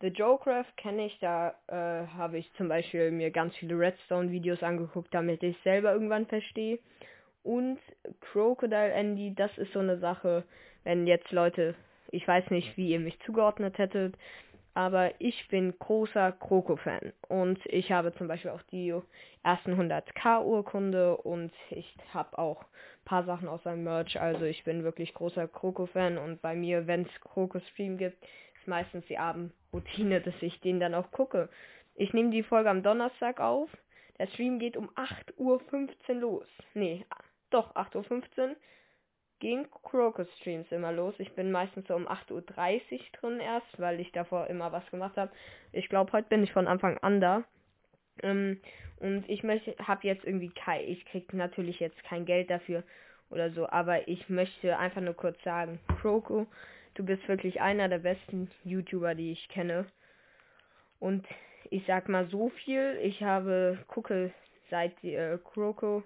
The 0.00 0.08
Joecraft 0.08 0.76
kenne 0.76 1.06
ich, 1.06 1.16
da 1.20 1.54
äh, 1.68 2.06
habe 2.08 2.38
ich 2.38 2.52
zum 2.54 2.68
Beispiel 2.68 3.12
mir 3.12 3.30
ganz 3.30 3.54
viele 3.56 3.78
Redstone-Videos 3.78 4.60
angeguckt, 4.64 5.14
damit 5.14 5.44
ich 5.44 5.56
selber 5.62 5.92
irgendwann 5.92 6.26
verstehe. 6.26 6.80
Und 7.44 7.78
Crocodile 8.20 8.92
Andy, 8.92 9.32
das 9.34 9.56
ist 9.58 9.72
so 9.72 9.78
eine 9.78 9.98
Sache, 9.98 10.44
wenn 10.82 11.06
jetzt 11.06 11.30
Leute, 11.30 11.76
ich 12.10 12.26
weiß 12.26 12.50
nicht, 12.50 12.76
wie 12.76 12.90
ihr 12.90 12.98
mich 12.98 13.18
zugeordnet 13.20 13.78
hättet, 13.78 14.16
aber 14.74 15.12
ich 15.20 15.48
bin 15.48 15.74
großer 15.78 16.32
Kroko-Fan. 16.32 17.12
Und 17.28 17.58
ich 17.66 17.92
habe 17.92 18.14
zum 18.14 18.28
Beispiel 18.28 18.50
auch 18.50 18.62
die 18.70 18.94
ersten 19.42 19.72
100k 19.72 20.44
Urkunde 20.44 21.16
und 21.16 21.52
ich 21.70 21.94
habe 22.14 22.38
auch 22.38 22.62
ein 22.62 23.04
paar 23.04 23.24
Sachen 23.24 23.48
aus 23.48 23.62
seinem 23.62 23.84
Merch. 23.84 24.20
Also 24.20 24.44
ich 24.44 24.64
bin 24.64 24.84
wirklich 24.84 25.12
großer 25.14 25.46
Kroko-Fan 25.48 26.18
und 26.18 26.40
bei 26.40 26.54
mir, 26.54 26.86
wenn 26.86 27.02
es 27.02 27.20
Kroko-Stream 27.20 27.98
gibt, 27.98 28.22
ist 28.58 28.68
meistens 28.68 29.04
die 29.06 29.18
Abendroutine, 29.18 30.20
dass 30.24 30.34
ich 30.40 30.60
den 30.60 30.80
dann 30.80 30.94
auch 30.94 31.10
gucke. 31.10 31.48
Ich 31.94 32.12
nehme 32.14 32.30
die 32.30 32.42
Folge 32.42 32.70
am 32.70 32.82
Donnerstag 32.82 33.40
auf. 33.40 33.68
Der 34.18 34.26
Stream 34.28 34.58
geht 34.58 34.76
um 34.76 34.88
8.15 34.90 35.36
Uhr 35.38 35.60
los. 36.14 36.46
Nee, 36.74 37.04
doch, 37.50 37.74
8.15 37.74 38.50
Uhr 38.50 38.56
gehen 39.42 39.66
Crocus 39.82 40.28
Streams 40.38 40.70
immer 40.70 40.92
los. 40.92 41.14
Ich 41.18 41.32
bin 41.32 41.50
meistens 41.50 41.88
so 41.88 41.96
um 41.96 42.06
8.30 42.06 42.30
Uhr 42.32 42.42
drin 43.20 43.40
erst, 43.40 43.78
weil 43.78 43.98
ich 43.98 44.12
davor 44.12 44.46
immer 44.46 44.70
was 44.70 44.88
gemacht 44.92 45.16
habe. 45.16 45.32
Ich 45.72 45.88
glaube, 45.88 46.12
heute 46.12 46.28
bin 46.28 46.44
ich 46.44 46.52
von 46.52 46.68
Anfang 46.68 46.96
an 46.98 47.20
da. 47.20 47.42
Ähm, 48.22 48.60
und 49.00 49.28
ich 49.28 49.42
möchte, 49.42 49.74
habe 49.84 50.06
jetzt 50.06 50.24
irgendwie 50.24 50.50
kein, 50.50 50.86
ich 50.86 51.04
krieg 51.06 51.34
natürlich 51.34 51.80
jetzt 51.80 52.02
kein 52.04 52.24
Geld 52.24 52.50
dafür 52.50 52.84
oder 53.30 53.50
so, 53.50 53.68
aber 53.68 54.06
ich 54.06 54.28
möchte 54.28 54.78
einfach 54.78 55.00
nur 55.00 55.14
kurz 55.14 55.42
sagen, 55.42 55.80
Croco, 56.00 56.46
du 56.94 57.04
bist 57.04 57.26
wirklich 57.26 57.60
einer 57.60 57.88
der 57.88 57.98
besten 57.98 58.48
YouTuber, 58.62 59.16
die 59.16 59.32
ich 59.32 59.48
kenne. 59.48 59.86
Und 61.00 61.26
ich 61.68 61.84
sag 61.86 62.08
mal 62.08 62.28
so 62.28 62.48
viel, 62.50 62.96
ich 63.02 63.24
habe, 63.24 63.76
gucke 63.88 64.32
seit 64.70 65.02
äh, 65.02 65.36
Croco 65.42 66.04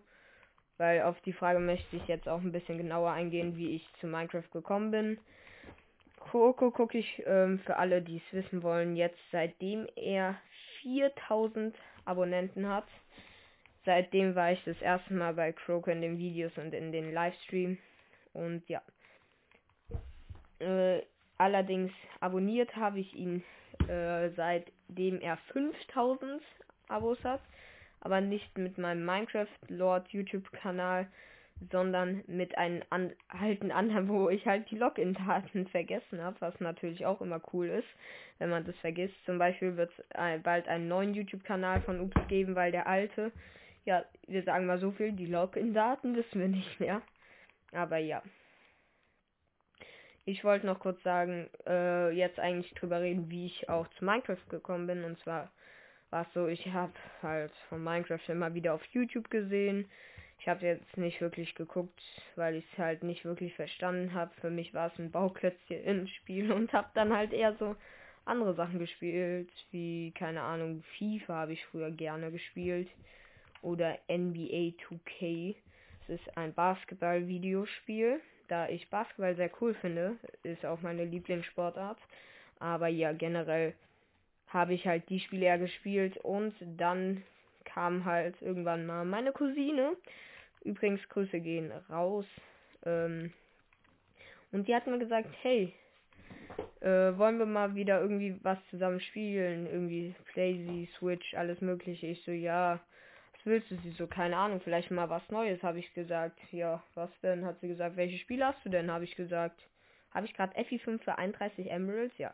weil 0.78 1.02
auf 1.02 1.20
die 1.22 1.32
Frage 1.32 1.58
möchte 1.58 1.96
ich 1.96 2.06
jetzt 2.06 2.28
auch 2.28 2.40
ein 2.40 2.52
bisschen 2.52 2.78
genauer 2.78 3.12
eingehen, 3.12 3.56
wie 3.56 3.76
ich 3.76 3.88
zu 4.00 4.06
Minecraft 4.06 4.50
gekommen 4.52 4.90
bin. 4.90 5.18
Coco 6.18 6.70
gucke 6.70 6.98
ich 6.98 7.22
ähm, 7.26 7.60
für 7.60 7.76
alle, 7.76 8.02
die 8.02 8.16
es 8.16 8.32
wissen 8.32 8.62
wollen, 8.62 8.96
jetzt 8.96 9.18
seitdem 9.30 9.86
er 9.96 10.36
4000 10.82 11.74
Abonnenten 12.04 12.68
hat. 12.68 12.86
Seitdem 13.84 14.34
war 14.34 14.52
ich 14.52 14.62
das 14.64 14.80
erste 14.80 15.14
Mal 15.14 15.34
bei 15.34 15.52
Croco 15.52 15.90
in 15.90 16.02
den 16.02 16.18
Videos 16.18 16.52
und 16.58 16.74
in 16.74 16.90
den 16.90 17.12
Livestream. 17.12 17.78
Und 18.32 18.68
ja. 18.68 18.82
Äh, 20.58 21.02
allerdings 21.38 21.92
abonniert 22.20 22.74
habe 22.74 22.98
ich 22.98 23.14
ihn 23.14 23.44
äh, 23.88 24.30
seitdem 24.30 25.20
er 25.20 25.36
5000 25.52 26.42
Abos 26.88 27.22
hat 27.24 27.40
aber 28.06 28.20
nicht 28.20 28.56
mit 28.56 28.78
meinem 28.78 29.04
Minecraft 29.04 29.48
Lord 29.66 30.06
YouTube 30.10 30.48
Kanal, 30.52 31.08
sondern 31.72 32.22
mit 32.28 32.56
einem 32.56 32.84
an, 32.88 33.12
alten 33.26 33.72
anderen, 33.72 34.08
wo 34.08 34.28
ich 34.28 34.46
halt 34.46 34.70
die 34.70 34.78
Login-Daten 34.78 35.66
vergessen 35.66 36.22
habe, 36.22 36.36
was 36.38 36.60
natürlich 36.60 37.04
auch 37.04 37.20
immer 37.20 37.40
cool 37.52 37.66
ist, 37.66 37.88
wenn 38.38 38.48
man 38.48 38.64
das 38.64 38.76
vergisst. 38.76 39.16
Zum 39.24 39.38
Beispiel 39.38 39.76
wird 39.76 39.90
es 39.90 40.04
äh, 40.10 40.38
bald 40.38 40.68
einen 40.68 40.86
neuen 40.86 41.14
YouTube-Kanal 41.14 41.80
von 41.80 41.98
Ups 42.00 42.20
geben, 42.28 42.54
weil 42.54 42.70
der 42.70 42.86
alte, 42.86 43.32
ja, 43.84 44.04
wir 44.28 44.44
sagen 44.44 44.66
mal 44.66 44.78
so 44.78 44.92
viel, 44.92 45.10
die 45.10 45.26
Login-Daten 45.26 46.14
wissen 46.14 46.40
wir 46.40 46.48
nicht 46.48 46.78
mehr. 46.78 47.02
Aber 47.72 47.96
ja. 47.96 48.22
Ich 50.26 50.44
wollte 50.44 50.66
noch 50.66 50.78
kurz 50.78 51.02
sagen, 51.02 51.50
äh, 51.66 52.10
jetzt 52.10 52.38
eigentlich 52.38 52.72
drüber 52.74 53.00
reden, 53.00 53.30
wie 53.30 53.46
ich 53.46 53.68
auch 53.68 53.88
zu 53.98 54.04
Minecraft 54.04 54.48
gekommen 54.48 54.86
bin. 54.86 55.02
Und 55.02 55.18
zwar 55.24 55.50
war 56.16 56.26
so, 56.32 56.46
ich 56.46 56.66
habe 56.72 56.94
halt 57.20 57.52
von 57.68 57.84
Minecraft 57.84 58.26
immer 58.28 58.54
wieder 58.54 58.72
auf 58.72 58.82
YouTube 58.86 59.28
gesehen. 59.28 59.84
Ich 60.38 60.48
habe 60.48 60.64
jetzt 60.64 60.96
nicht 60.96 61.20
wirklich 61.20 61.54
geguckt, 61.54 62.00
weil 62.36 62.54
ich 62.54 62.64
es 62.72 62.78
halt 62.78 63.02
nicht 63.02 63.26
wirklich 63.26 63.52
verstanden 63.52 64.14
habe. 64.14 64.32
Für 64.40 64.48
mich 64.48 64.72
war 64.72 64.90
es 64.90 64.98
ein 64.98 65.10
Bauklötzchen-Spiel 65.10 66.52
und 66.58 66.72
habe 66.72 66.88
dann 66.94 67.14
halt 67.14 67.34
eher 67.34 67.54
so 67.56 67.76
andere 68.24 68.54
Sachen 68.54 68.78
gespielt, 68.78 69.50
wie, 69.72 70.10
keine 70.12 70.40
Ahnung, 70.40 70.82
FIFA 70.96 71.34
habe 71.34 71.52
ich 71.52 71.62
früher 71.66 71.90
gerne 71.90 72.30
gespielt. 72.30 72.88
Oder 73.60 73.98
NBA 74.08 74.72
2K. 74.88 75.54
Es 76.04 76.20
ist 76.20 76.38
ein 76.38 76.54
Basketball-Videospiel. 76.54 78.20
Da 78.48 78.70
ich 78.70 78.88
Basketball 78.88 79.36
sehr 79.36 79.50
cool 79.60 79.74
finde, 79.74 80.16
ist 80.44 80.64
auch 80.64 80.80
meine 80.80 81.04
Lieblingssportart. 81.04 81.98
Aber 82.58 82.88
ja, 82.88 83.12
generell 83.12 83.74
habe 84.48 84.74
ich 84.74 84.86
halt 84.86 85.08
die 85.08 85.20
Spiele 85.20 85.46
ja 85.46 85.56
gespielt 85.56 86.16
und 86.18 86.54
dann 86.76 87.22
kam 87.64 88.04
halt 88.04 88.40
irgendwann 88.40 88.86
mal 88.86 89.04
meine 89.04 89.32
Cousine. 89.32 89.96
Übrigens, 90.64 91.06
Grüße 91.08 91.40
gehen 91.40 91.72
raus. 91.90 92.26
Ähm, 92.84 93.32
und 94.52 94.68
die 94.68 94.74
hat 94.74 94.86
mir 94.86 94.98
gesagt, 94.98 95.28
hey, 95.42 95.74
äh, 96.80 97.16
wollen 97.18 97.38
wir 97.38 97.46
mal 97.46 97.74
wieder 97.74 98.00
irgendwie 98.00 98.38
was 98.42 98.58
zusammen 98.70 99.00
spielen? 99.00 99.66
Irgendwie 99.66 100.14
Playsy, 100.32 100.88
Switch, 100.98 101.34
alles 101.34 101.60
mögliche. 101.60 102.06
Ich 102.06 102.22
so, 102.24 102.30
ja, 102.30 102.80
was 103.32 103.46
willst 103.46 103.70
du? 103.70 103.76
Sie 103.76 103.90
so, 103.90 104.06
keine 104.06 104.36
Ahnung, 104.36 104.60
vielleicht 104.60 104.90
mal 104.90 105.10
was 105.10 105.28
Neues, 105.30 105.62
habe 105.62 105.78
ich 105.78 105.92
gesagt. 105.94 106.38
Ja, 106.52 106.82
was 106.94 107.10
denn? 107.22 107.44
Hat 107.44 107.60
sie 107.60 107.68
gesagt, 107.68 107.96
welche 107.96 108.18
Spiele 108.18 108.46
hast 108.46 108.64
du 108.64 108.68
denn? 108.68 108.90
Habe 108.90 109.04
ich 109.04 109.16
gesagt. 109.16 109.60
Habe 110.12 110.26
ich 110.26 110.34
gerade 110.34 110.56
FI5 110.58 111.02
für 111.02 111.18
31 111.18 111.70
Emeralds? 111.70 112.16
Ja. 112.16 112.32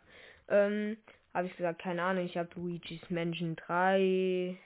Ähm, 0.48 0.96
habe 1.34 1.46
ich 1.46 1.56
gesagt, 1.56 1.80
keine 1.80 2.02
Ahnung, 2.02 2.26
ich 2.26 2.36
habe 2.36 2.48
Luigi's 2.54 3.08
Mansion 3.10 3.56
3, 3.56 4.56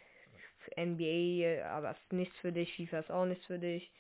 NBA, 0.77 1.65
aber 1.69 1.93
ist 1.93 2.13
nichts 2.13 2.37
für 2.39 2.53
dich, 2.53 2.75
FIFA 2.75 2.99
ist 2.99 3.11
auch 3.11 3.27
nichts 3.27 3.47
für 3.47 3.59
dich, 3.59 3.91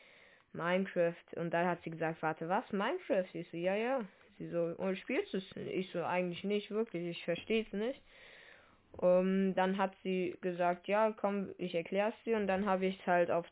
Minecraft. 0.53 1.15
Und 1.37 1.53
dann 1.55 1.67
hat 1.67 1.83
sie 1.85 1.91
gesagt, 1.91 2.23
warte, 2.23 2.49
was, 2.49 2.71
Minecraft? 2.73 3.29
Ich 3.35 3.49
so, 3.51 3.57
ja, 3.57 3.77
ja. 3.77 4.01
Sie 4.39 4.49
so, 4.49 4.75
und 4.77 4.99
spielst 4.99 5.33
du 5.33 5.39
es? 5.39 5.57
Ich 5.57 5.91
so, 5.93 6.05
eigentlich 6.05 6.45
nicht, 6.45 6.71
wirklich, 6.71 7.07
ich 7.07 7.25
verstehe 7.25 7.63
es 7.63 7.73
nicht. 7.73 8.01
Um, 8.99 9.55
dann 9.55 9.77
hat 9.77 9.93
sie 10.03 10.37
gesagt, 10.41 10.89
ja, 10.89 11.13
komm, 11.13 11.51
ich 11.59 11.75
erklär's 11.75 12.15
dir 12.25 12.37
und 12.37 12.47
dann 12.47 12.65
habe 12.65 12.87
ich 12.87 12.99
es 12.99 13.07
halt 13.07 13.31
auf 13.31 13.47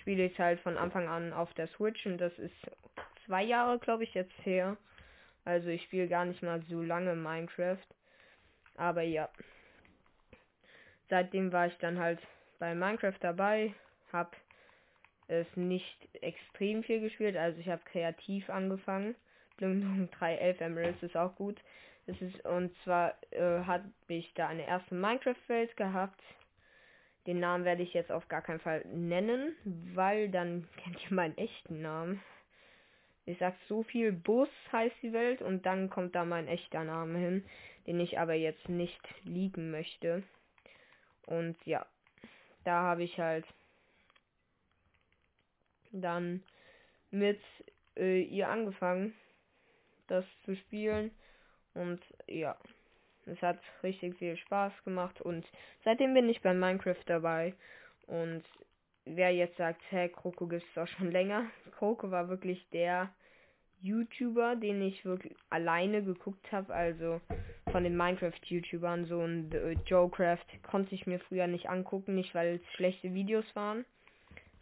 spiele 0.00 0.26
ich 0.26 0.38
halt 0.38 0.60
von 0.60 0.76
Anfang 0.76 1.08
an 1.08 1.32
auf 1.32 1.52
der 1.54 1.68
Switch 1.68 2.04
und 2.04 2.18
das 2.18 2.36
ist 2.38 2.54
zwei 3.24 3.42
Jahre, 3.42 3.78
glaube 3.78 4.04
ich, 4.04 4.12
jetzt 4.12 4.34
her. 4.42 4.76
Also 5.44 5.68
ich 5.68 5.82
spiele 5.84 6.08
gar 6.08 6.24
nicht 6.24 6.42
mal 6.42 6.62
so 6.68 6.82
lange 6.82 7.14
Minecraft. 7.14 7.78
Aber 8.76 9.02
ja. 9.02 9.28
Seitdem 11.08 11.52
war 11.52 11.66
ich 11.66 11.76
dann 11.78 11.98
halt 11.98 12.20
bei 12.58 12.74
Minecraft 12.74 13.18
dabei, 13.20 13.74
hab 14.12 14.36
es 15.28 15.46
nicht 15.56 16.08
extrem 16.20 16.82
viel 16.82 17.00
gespielt, 17.00 17.36
also 17.36 17.58
ich 17.58 17.68
habe 17.68 17.82
kreativ 17.84 18.48
angefangen. 18.50 19.14
Blum 19.56 20.08
311 20.18 20.60
Emeralds 20.60 21.02
ist 21.02 21.16
auch 21.16 21.34
gut. 21.36 21.60
Es 22.06 22.20
ist 22.20 22.44
und 22.44 22.74
zwar 22.84 23.14
äh, 23.30 23.64
habe 23.64 23.90
ich 24.08 24.32
da 24.34 24.48
eine 24.48 24.66
erste 24.66 24.94
Minecraft-Welt 24.94 25.76
gehabt. 25.76 26.20
Den 27.26 27.40
Namen 27.40 27.64
werde 27.64 27.82
ich 27.82 27.94
jetzt 27.94 28.12
auf 28.12 28.28
gar 28.28 28.42
keinen 28.42 28.60
Fall 28.60 28.84
nennen, 28.86 29.56
weil 29.94 30.28
dann 30.28 30.68
kennt 30.76 31.02
ihr 31.02 31.14
meinen 31.14 31.38
echten 31.38 31.80
Namen. 31.80 32.22
Ich 33.26 33.38
sag 33.38 33.54
so 33.68 33.82
viel 33.82 34.12
Bus 34.12 34.48
heißt 34.70 34.96
die 35.02 35.12
Welt 35.12 35.40
und 35.40 35.64
dann 35.64 35.88
kommt 35.88 36.14
da 36.14 36.24
mein 36.24 36.46
echter 36.46 36.84
Name 36.84 37.18
hin, 37.18 37.44
den 37.86 38.00
ich 38.00 38.18
aber 38.18 38.34
jetzt 38.34 38.68
nicht 38.68 39.00
liegen 39.24 39.70
möchte. 39.70 40.22
Und 41.26 41.56
ja, 41.64 41.86
da 42.64 42.82
habe 42.82 43.02
ich 43.02 43.18
halt 43.18 43.46
dann 45.92 46.42
mit 47.10 47.40
äh, 47.96 48.22
ihr 48.22 48.48
angefangen, 48.48 49.14
das 50.06 50.24
zu 50.44 50.56
spielen. 50.56 51.10
Und 51.72 52.00
ja, 52.26 52.56
es 53.26 53.40
hat 53.40 53.58
richtig 53.82 54.16
viel 54.16 54.36
Spaß 54.36 54.72
gemacht 54.84 55.20
und 55.20 55.46
seitdem 55.84 56.14
bin 56.14 56.28
ich 56.28 56.42
bei 56.42 56.52
Minecraft 56.52 57.02
dabei. 57.06 57.54
Und 58.06 58.44
wer 59.04 59.34
jetzt 59.34 59.56
sagt, 59.56 59.82
hey, 59.90 60.08
Kroko 60.08 60.46
gibt 60.46 60.62
es 60.62 60.74
doch 60.74 60.86
schon 60.86 61.10
länger. 61.10 61.46
Kroko 61.78 62.10
war 62.10 62.28
wirklich 62.28 62.66
der 62.70 63.10
YouTuber, 63.82 64.56
den 64.56 64.80
ich 64.82 65.04
wirklich 65.04 65.34
alleine 65.50 66.02
geguckt 66.02 66.50
habe. 66.52 66.72
Also 66.72 67.20
von 67.70 67.84
den 67.84 67.96
Minecraft-YouTubern, 67.96 69.06
so 69.06 69.20
ein 69.20 69.52
äh, 69.52 69.76
Joecraft 69.86 70.46
konnte 70.62 70.94
ich 70.94 71.06
mir 71.06 71.18
früher 71.18 71.46
nicht 71.46 71.68
angucken. 71.68 72.14
Nicht 72.14 72.34
weil 72.34 72.56
es 72.56 72.72
schlechte 72.74 73.12
Videos 73.12 73.44
waren, 73.54 73.84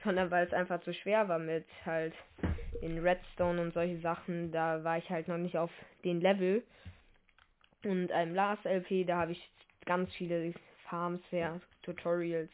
sondern 0.02 0.30
weil 0.30 0.46
es 0.46 0.52
einfach 0.52 0.80
zu 0.82 0.92
schwer 0.92 1.28
war 1.28 1.38
mit 1.38 1.66
halt 1.86 2.14
in 2.80 2.98
Redstone 2.98 3.60
und 3.60 3.74
solche 3.74 4.00
Sachen. 4.00 4.50
Da 4.50 4.82
war 4.82 4.98
ich 4.98 5.08
halt 5.08 5.28
noch 5.28 5.38
nicht 5.38 5.56
auf 5.56 5.70
den 6.04 6.20
Level. 6.20 6.62
Und 7.84 8.12
einem 8.12 8.34
Last 8.34 8.64
LP, 8.64 9.06
da 9.06 9.18
habe 9.18 9.32
ich 9.32 9.50
ganz 9.84 10.12
viele 10.14 10.52
Farms 10.88 11.22
her, 11.30 11.60
Tutorials. 11.82 12.50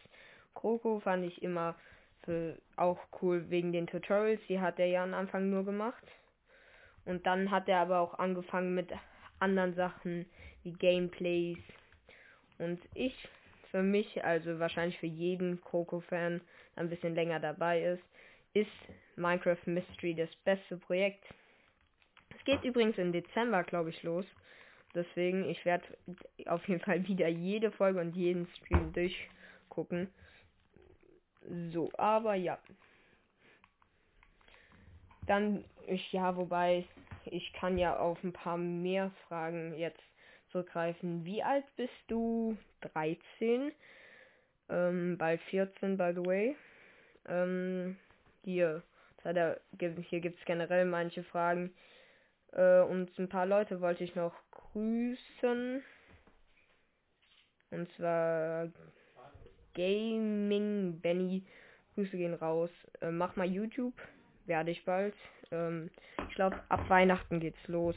Kroko 0.59 0.99
fand 1.01 1.25
ich 1.25 1.42
immer 1.42 1.77
für 2.25 2.59
auch 2.77 2.99
cool 3.23 3.49
wegen 3.49 3.73
den 3.73 3.87
Tutorials, 3.87 4.40
die 4.49 4.61
hat 4.61 4.79
er 4.79 4.87
ja 4.87 5.05
am 5.05 5.14
Anfang 5.14 5.51
nur 5.51 5.64
gemacht. 5.64 6.03
Und 7.05 7.25
dann 7.27 7.51
hat 7.51 7.68
er 7.68 7.79
aber 7.79 8.01
auch 8.01 8.18
angefangen 8.18 8.75
mit 8.75 8.90
anderen 9.38 9.75
Sachen 9.75 10.27
wie 10.64 10.73
Gameplays. 10.73 11.59
Und 12.59 12.81
ich, 12.94 13.14
für 13.71 13.83
mich, 13.83 14.25
also 14.25 14.59
wahrscheinlich 14.59 14.99
für 14.99 15.07
jeden 15.07 15.61
Kroko-Fan, 15.61 16.40
der 16.75 16.83
ein 16.83 16.90
bisschen 16.90 17.14
länger 17.14 17.38
dabei 17.38 17.83
ist, 17.83 18.03
ist 18.53 19.16
Minecraft 19.16 19.64
Mystery 19.66 20.14
das 20.14 20.35
beste 20.44 20.77
Projekt. 20.77 21.25
Es 22.37 22.44
geht 22.44 22.64
übrigens 22.64 22.99
im 22.99 23.12
Dezember, 23.12 23.62
glaube 23.62 23.90
ich, 23.90 24.03
los. 24.03 24.27
Deswegen, 24.94 25.49
ich 25.49 25.64
werde 25.64 25.85
auf 26.47 26.66
jeden 26.66 26.81
Fall 26.81 27.07
wieder 27.07 27.29
jede 27.29 27.71
Folge 27.71 28.01
und 28.01 28.16
jeden 28.16 28.49
Stream 28.57 28.92
durchgucken. 28.92 30.09
So, 31.73 31.91
aber 31.97 32.35
ja. 32.35 32.59
Dann, 35.27 35.65
ich, 35.87 36.13
ja, 36.13 36.37
wobei, 36.37 36.87
ich 37.25 37.53
kann 37.53 37.79
ja 37.79 37.99
auf 37.99 38.23
ein 38.23 38.33
paar 38.33 38.57
mehr 38.57 39.11
Fragen 39.27 39.75
jetzt 39.77 40.03
zurückgreifen. 40.51 41.25
Wie 41.25 41.43
alt 41.43 41.65
bist 41.77 41.93
du? 42.09 42.57
13. 42.93 43.73
Ähm, 44.71 45.19
bald 45.19 45.41
14, 45.43 45.97
by 45.97 46.13
the 46.15 46.25
way. 46.25 46.57
Ähm, 47.27 47.97
hier, 48.45 48.83
hier 49.23 50.21
gibt 50.21 50.39
es 50.39 50.45
generell 50.45 50.85
manche 50.85 51.23
Fragen. 51.25 51.75
Äh, 52.53 52.81
und 52.81 53.19
ein 53.19 53.29
paar 53.29 53.47
Leute 53.47 53.81
wollte 53.81 54.05
ich 54.05 54.15
noch 54.15 54.35
grüßen. 54.51 55.83
Und 57.71 57.93
zwar 57.93 58.69
Gaming 59.79 61.01
Benny. 61.01 61.45
Grüße 61.95 62.17
gehen 62.17 62.35
raus. 62.35 62.71
Äh, 63.01 63.12
mach 63.12 63.37
mal 63.37 63.47
YouTube. 63.47 63.95
Werde 64.47 64.73
ich 64.73 64.85
bald. 64.85 65.14
Ähm, 65.53 65.88
ich 66.29 66.35
glaube, 66.35 66.61
ab 66.69 66.88
Weihnachten 66.88 67.38
geht's 67.38 67.69
los. 67.69 67.95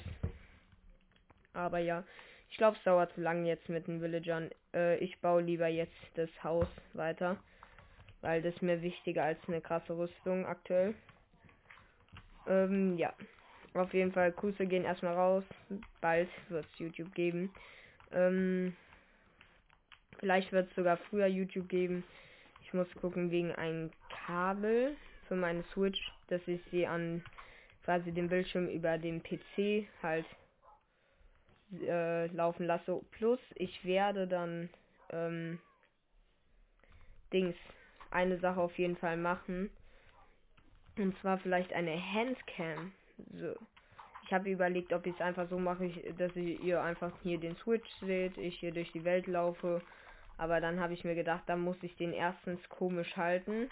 Aber 1.53 1.79
ja, 1.79 2.03
ich 2.51 2.57
glaube, 2.57 2.77
es 2.77 2.83
dauert 2.83 3.11
zu 3.13 3.21
lange 3.21 3.47
jetzt 3.47 3.67
mit 3.67 3.87
den 3.87 3.99
Villagern. 3.99 4.51
Äh, 4.75 4.97
ich 4.97 5.19
baue 5.21 5.41
lieber 5.41 5.67
jetzt 5.67 5.97
das 6.13 6.29
Haus 6.43 6.67
weiter. 6.93 7.37
Weil 8.21 8.43
das 8.43 8.61
mir 8.61 8.83
wichtiger 8.83 9.23
als 9.23 9.39
eine 9.47 9.59
krasse 9.59 9.97
Rüstung 9.97 10.45
aktuell. 10.45 10.93
Ähm, 12.47 12.95
ja. 12.97 13.11
Auf 13.73 13.91
jeden 13.93 14.11
Fall, 14.11 14.31
Grüße 14.33 14.67
gehen 14.67 14.83
erstmal 14.83 15.15
raus. 15.15 15.43
Bald 15.99 16.29
wird 16.49 16.65
es 16.73 16.79
YouTube 16.79 17.15
geben. 17.15 17.51
Ähm, 18.11 18.75
vielleicht 20.19 20.51
wird 20.51 20.69
es 20.69 20.75
sogar 20.75 20.97
früher 20.97 21.27
YouTube 21.27 21.69
geben. 21.69 22.03
Ich 22.63 22.73
muss 22.73 22.87
gucken 22.99 23.31
wegen 23.31 23.51
einem 23.53 23.91
Kabel 24.25 24.95
für 25.27 25.35
meine 25.35 25.63
Switch, 25.73 25.99
dass 26.27 26.41
ich 26.47 26.61
sie 26.71 26.87
an 26.87 27.23
quasi 27.83 28.11
den 28.11 28.29
Bildschirm 28.29 28.67
über 28.67 28.97
den 28.97 29.21
PC 29.23 29.87
halt 30.01 30.25
äh, 31.81 32.27
laufen 32.27 32.65
lasse. 32.65 33.01
Plus 33.11 33.39
ich 33.55 33.83
werde 33.85 34.27
dann 34.27 34.69
ähm, 35.09 35.59
Dings 37.33 37.55
eine 38.11 38.37
Sache 38.39 38.59
auf 38.59 38.77
jeden 38.77 38.97
Fall 38.97 39.17
machen. 39.17 39.69
Und 40.97 41.17
zwar 41.19 41.37
vielleicht 41.39 41.73
eine 41.73 41.97
Handcam 42.13 42.91
so. 43.33 43.55
Ich 44.23 44.33
habe 44.33 44.49
überlegt, 44.49 44.93
ob 44.93 45.05
ich 45.05 45.13
es 45.15 45.21
einfach 45.21 45.49
so 45.49 45.59
mache, 45.59 45.89
dass 46.17 46.33
ihr 46.35 46.81
einfach 46.81 47.11
hier 47.21 47.37
den 47.37 47.55
Switch 47.57 47.89
seht, 47.99 48.37
ich 48.37 48.59
hier 48.59 48.71
durch 48.71 48.91
die 48.93 49.03
Welt 49.03 49.27
laufe. 49.27 49.81
Aber 50.37 50.59
dann 50.59 50.79
habe 50.79 50.93
ich 50.93 51.03
mir 51.03 51.15
gedacht, 51.15 51.43
da 51.47 51.55
muss 51.55 51.77
ich 51.81 51.95
den 51.97 52.13
erstens 52.13 52.59
komisch 52.69 53.15
halten. 53.15 53.69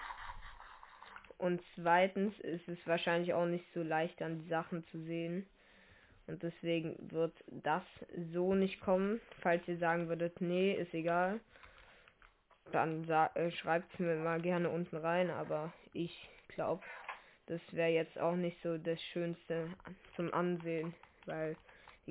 Und 1.38 1.62
zweitens 1.76 2.38
ist 2.42 2.68
es 2.68 2.78
wahrscheinlich 2.86 3.34
auch 3.34 3.46
nicht 3.46 3.66
so 3.74 3.82
leicht, 3.82 4.20
dann 4.22 4.40
die 4.40 4.50
Sachen 4.50 4.86
zu 4.88 5.02
sehen. 5.04 5.46
Und 6.28 6.44
deswegen 6.44 6.96
wird 7.12 7.34
das 7.48 7.84
so 8.34 8.54
nicht 8.54 8.82
kommen. 8.82 9.20
Falls 9.42 9.68
ihr 9.68 9.78
sagen 9.78 10.10
würdet, 10.10 10.42
nee, 10.42 10.74
ist 10.74 10.94
egal. 10.94 11.40
Dann 12.72 13.10
äh, 13.10 13.50
schreibt 13.52 13.92
es 13.94 14.00
mir 14.00 14.16
mal 14.18 14.42
gerne 14.42 14.70
unten 14.70 14.98
rein. 14.98 15.32
Aber 15.32 15.74
ich 15.94 16.30
glaube, 16.50 16.84
das 17.48 17.62
wäre 17.72 17.90
jetzt 17.90 18.20
auch 18.20 18.36
nicht 18.36 18.62
so 18.62 18.78
das 18.78 19.02
Schönste 19.02 19.70
zum 20.16 20.32
Ansehen, 20.34 20.94
weil 21.26 21.56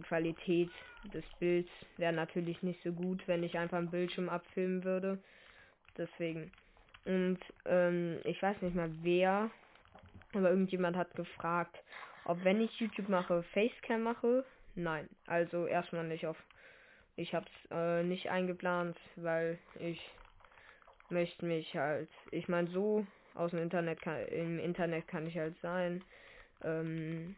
Qualität 0.03 0.71
des 1.13 1.25
Bilds 1.39 1.71
wäre 1.97 2.13
natürlich 2.13 2.63
nicht 2.63 2.83
so 2.83 2.93
gut, 2.93 3.27
wenn 3.27 3.43
ich 3.43 3.59
einfach 3.59 3.79
einen 3.79 3.91
Bildschirm 3.91 4.29
abfilmen 4.29 4.85
würde. 4.85 5.19
Deswegen. 5.97 6.51
Und 7.05 7.39
ähm, 7.65 8.19
ich 8.25 8.43
weiß 8.43 8.61
nicht 8.63 8.77
mal 8.77 8.91
wer, 9.03 9.51
aber 10.35 10.51
irgendjemand 10.51 10.97
hat 10.97 11.15
gefragt, 11.15 11.77
ob 12.25 12.45
wenn 12.45 12.61
ich 12.61 12.79
YouTube 12.79 13.09
mache, 13.09 13.43
Facecam 13.55 14.03
mache. 14.03 14.45
Nein, 14.75 15.09
also 15.27 15.67
erstmal 15.67 16.07
nicht 16.07 16.27
auf. 16.27 16.37
Ich 17.17 17.35
hab's 17.35 17.51
äh, 17.71 18.03
nicht 18.03 18.31
eingeplant, 18.31 18.97
weil 19.17 19.59
ich 19.81 20.01
möchte 21.09 21.47
mich 21.47 21.75
halt. 21.75 22.11
Ich 22.31 22.49
meine 22.49 22.69
so 22.71 23.07
aus 23.35 23.51
dem 23.51 23.61
Internet 23.61 24.03
kann, 24.03 24.21
im 24.27 24.59
Internet 24.59 25.09
kann 25.09 25.27
ich 25.27 25.37
halt 25.39 25.59
sein. 25.61 26.05
Ähm, 26.63 27.37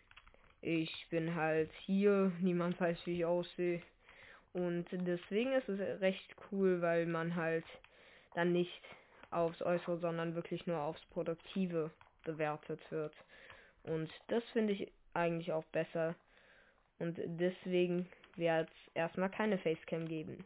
ich 0.63 1.07
bin 1.11 1.35
halt 1.35 1.71
hier, 1.85 2.33
niemand 2.41 2.81
weiß, 2.81 2.99
wie 3.07 3.19
ich 3.19 3.25
aussehe. 3.25 3.83
Und 4.53 4.87
deswegen 4.91 5.53
ist 5.53 5.69
es 5.69 6.01
recht 6.01 6.35
cool, 6.51 6.83
weil 6.83 7.07
man 7.07 7.37
halt 7.37 7.65
dann 8.35 8.53
nicht 8.53 8.83
aufs 9.31 9.63
Äußere, 9.63 9.99
sondern 9.99 10.35
wirklich 10.35 10.67
nur 10.67 10.81
aufs 10.81 11.05
Produktive 11.07 11.91
bewertet 12.25 12.81
wird. 12.91 13.15
Und 13.85 14.11
das 14.29 14.43
finde 14.53 14.73
ich 14.73 14.93
eigentlich 15.15 15.53
auch 15.53 15.65
besser. 15.67 16.15
Und 16.99 17.17
deswegen 17.19 18.09
wird 18.37 18.69
es 18.69 18.95
erstmal 18.95 19.31
keine 19.31 19.59
Facecam 19.59 20.07
geben. 20.07 20.45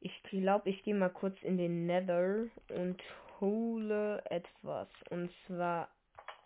Ich 0.00 0.22
glaube, 0.24 0.70
ich 0.70 0.82
gehe 0.84 0.94
mal 0.94 1.10
kurz 1.10 1.36
in 1.42 1.58
den 1.58 1.86
Nether 1.86 2.46
und 2.68 3.02
hole 3.40 4.22
etwas. 4.30 4.88
Und 5.10 5.30
zwar, 5.46 5.88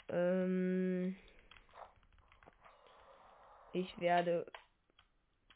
ähm, 0.09 1.14
ich 3.72 4.00
werde. 4.00 4.46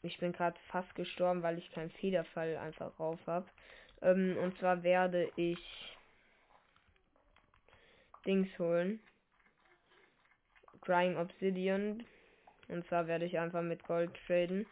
Ich 0.03 0.17
bin 0.19 0.31
gerade 0.31 0.57
fast 0.69 0.93
gestorben, 0.95 1.43
weil 1.43 1.57
ich 1.57 1.71
keinen 1.71 1.91
Federfall 1.91 2.57
einfach 2.57 2.95
drauf 2.95 3.19
habe. 3.25 3.47
Ähm, 4.01 4.37
und 4.41 4.57
zwar 4.59 4.83
werde 4.83 5.31
ich 5.35 5.97
Dings 8.25 8.49
holen. 8.59 8.99
Crying 10.81 11.17
Obsidian. 11.17 12.05
Und 12.67 12.85
zwar 12.87 13.07
werde 13.07 13.25
ich 13.25 13.39
einfach 13.39 13.61
mit 13.61 13.83
Gold 13.85 14.11
traden. 14.25 14.65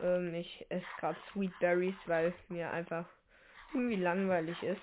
Ähm, 0.00 0.34
ich 0.34 0.66
esse 0.68 0.86
gerade 0.98 1.18
Sweet 1.32 1.52
Berries, 1.60 1.94
weil 2.06 2.32
mir 2.48 2.70
einfach 2.70 3.06
irgendwie 3.74 3.96
langweilig 3.96 4.62
ist. 4.62 4.82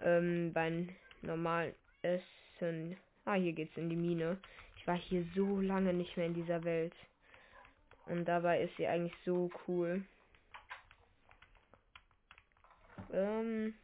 Ähm, 0.00 0.52
beim 0.52 0.88
normalen 1.22 1.74
Essen. 2.02 2.96
Ah, 3.24 3.34
hier 3.34 3.52
geht's 3.52 3.76
in 3.76 3.88
die 3.88 3.96
Mine. 3.96 4.38
Ich 4.76 4.86
war 4.86 4.96
hier 4.96 5.24
so 5.36 5.60
lange 5.60 5.94
nicht 5.94 6.16
mehr 6.16 6.26
in 6.26 6.34
dieser 6.34 6.64
Welt. 6.64 6.94
Und 8.06 8.24
dabei 8.24 8.62
ist 8.62 8.76
sie 8.76 8.86
eigentlich 8.86 9.16
so 9.24 9.48
cool. 9.66 10.04
Ähm, 13.12 13.74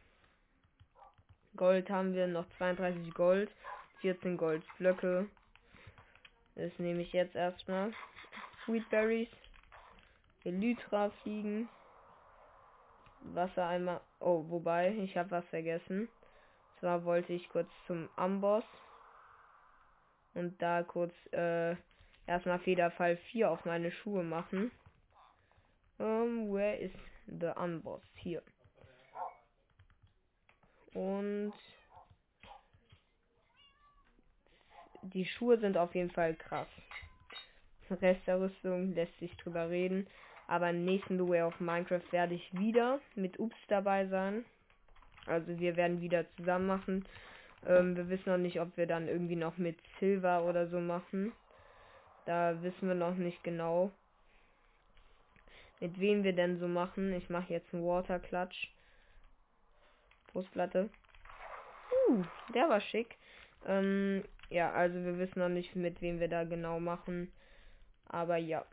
Gold 1.55 1.89
haben 1.89 2.13
wir 2.13 2.27
noch 2.27 2.45
32 2.57 3.13
Gold, 3.13 3.49
14 4.01 4.35
Goldblöcke. 4.35 5.29
Das 6.55 6.77
nehme 6.77 7.01
ich 7.01 7.13
jetzt 7.13 7.35
erstmal. 7.35 7.93
Sweetberries. 8.65 9.29
Elytra 10.43 11.11
fliegen. 11.21 11.69
Wassereimer. 13.21 14.01
Oh, 14.19 14.43
wobei, 14.49 14.93
ich 14.95 15.15
habe 15.15 15.31
was 15.31 15.45
vergessen. 15.45 16.09
Zwar 16.79 17.05
wollte 17.05 17.33
ich 17.33 17.47
kurz 17.49 17.69
zum 17.87 18.09
Amboss. 18.15 18.63
Und 20.33 20.61
da 20.61 20.83
kurz 20.83 21.13
äh, 21.31 21.75
erstmal 22.27 22.59
Federfall 22.59 23.17
4 23.31 23.51
auf 23.51 23.65
meine 23.65 23.91
Schuhe 23.91 24.23
machen. 24.23 24.71
Um, 25.97 26.05
ähm, 26.05 26.53
where 26.53 26.77
is 26.77 26.91
the 27.27 27.47
Amboss? 27.47 28.01
Hier. 28.15 28.41
Und 30.93 31.53
die 35.01 35.25
Schuhe 35.25 35.59
sind 35.59 35.77
auf 35.77 35.93
jeden 35.95 36.11
Fall 36.11 36.35
krass. 36.35 36.67
Rest 37.89 38.27
der 38.27 38.39
Rüstung 38.39 38.93
lässt 38.93 39.17
sich 39.19 39.35
drüber 39.37 39.69
reden. 39.69 40.07
Aber 40.47 40.69
im 40.69 40.85
nächsten 40.85 41.17
Duell 41.17 41.43
auf 41.43 41.59
Minecraft 41.59 42.11
werde 42.11 42.35
ich 42.35 42.53
wieder 42.53 42.99
mit 43.15 43.39
Ups 43.39 43.57
dabei 43.67 44.07
sein. 44.07 44.45
Also 45.25 45.59
wir 45.59 45.75
werden 45.75 46.01
wieder 46.01 46.25
zusammen 46.35 46.67
machen. 46.67 47.05
Ähm, 47.65 47.95
wir 47.95 48.09
wissen 48.09 48.29
noch 48.29 48.37
nicht, 48.37 48.61
ob 48.61 48.75
wir 48.77 48.87
dann 48.87 49.07
irgendwie 49.07 49.35
noch 49.35 49.57
mit 49.57 49.77
Silver 49.99 50.43
oder 50.43 50.67
so 50.67 50.79
machen. 50.79 51.33
Da 52.25 52.61
wissen 52.61 52.87
wir 52.87 52.95
noch 52.95 53.15
nicht 53.15 53.43
genau, 53.43 53.91
mit 55.79 55.99
wem 55.99 56.23
wir 56.23 56.33
denn 56.33 56.59
so 56.59 56.67
machen. 56.67 57.13
Ich 57.13 57.29
mache 57.29 57.53
jetzt 57.53 57.73
einen 57.73 57.83
Water 57.83 58.19
Clutch. 58.19 58.71
Brustplatte. 60.31 60.89
Uh, 62.07 62.23
der 62.53 62.69
war 62.69 62.81
schick. 62.81 63.17
Ähm, 63.65 64.23
ja, 64.49 64.71
also 64.71 64.95
wir 65.03 65.17
wissen 65.17 65.39
noch 65.39 65.49
nicht, 65.49 65.75
mit 65.75 66.01
wem 66.01 66.19
wir 66.19 66.27
da 66.27 66.43
genau 66.43 66.79
machen. 66.79 67.31
Aber 68.07 68.37
ja. 68.37 68.65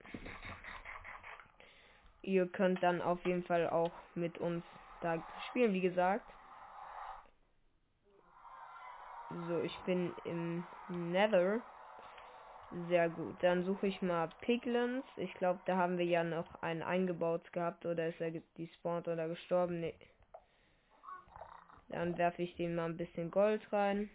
Ihr 2.22 2.46
könnt 2.48 2.82
dann 2.82 3.00
auf 3.00 3.24
jeden 3.24 3.44
Fall 3.44 3.68
auch 3.70 3.92
mit 4.14 4.38
uns 4.38 4.64
da 5.00 5.22
spielen, 5.48 5.72
wie 5.72 5.80
gesagt. 5.80 6.30
So, 9.30 9.60
ich 9.60 9.82
bin 9.84 10.14
im 10.24 10.66
Nether. 10.88 11.60
Sehr 12.70 13.08
gut. 13.08 13.42
Dann 13.42 13.64
suche 13.64 13.86
ich 13.86 14.02
mal 14.02 14.28
Piglins. 14.40 15.04
Ich 15.16 15.34
glaube, 15.34 15.60
da 15.64 15.76
haben 15.76 15.98
wir 15.98 16.04
ja 16.04 16.24
noch 16.24 16.62
einen 16.62 16.82
eingebaut 16.82 17.52
gehabt. 17.52 17.86
Oder 17.86 18.08
ist 18.08 18.20
er 18.20 18.30
despawned 18.58 19.08
oder 19.08 19.28
gestorben? 19.28 19.80
Nee. 19.80 19.94
Dann 21.88 22.16
werfe 22.18 22.42
ich 22.42 22.56
den 22.56 22.74
mal 22.74 22.86
ein 22.86 22.96
bisschen 22.96 23.30
Gold 23.30 23.72
rein. 23.72 24.10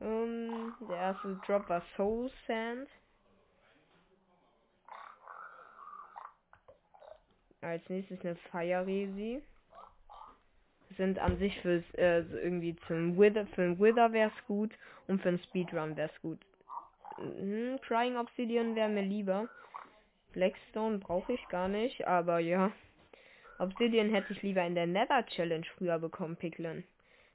Um, 0.00 0.08
ähm, 0.08 0.74
der 0.88 0.96
erste 0.96 1.36
Drop 1.46 1.68
war 1.68 1.82
Soul 1.96 2.30
Sand. 2.46 2.88
Als 7.62 7.88
nächstes 7.88 8.20
eine 8.24 8.36
Fire 8.50 8.86
Resi. 8.86 9.40
Sind 10.96 11.18
an 11.18 11.38
sich 11.38 11.58
fürs 11.60 11.84
äh, 11.94 12.20
irgendwie 12.20 12.76
zum 12.86 13.16
Wither, 13.18 13.46
für 13.46 13.62
ein 13.62 13.80
Wither 13.80 14.12
wäre 14.12 14.30
es 14.36 14.46
gut 14.46 14.72
und 15.06 15.22
für 15.22 15.30
ein 15.30 15.38
Speedrun 15.38 15.96
wäre 15.96 16.10
es 16.14 16.20
gut. 16.20 16.38
Mhm, 17.18 17.80
Crying 17.80 18.16
Obsidian 18.16 18.74
wäre 18.74 18.88
mir 18.88 19.02
lieber. 19.02 19.48
Blackstone 20.32 20.98
brauche 20.98 21.32
ich 21.32 21.48
gar 21.48 21.68
nicht, 21.68 22.06
aber 22.06 22.40
ja. 22.40 22.72
Obsidian 23.58 24.10
hätte 24.10 24.32
ich 24.32 24.42
lieber 24.42 24.62
in 24.64 24.74
der 24.74 24.86
Nether 24.86 25.24
Challenge 25.26 25.66
früher 25.78 25.98
bekommen, 25.98 26.36
Picklin. 26.36 26.84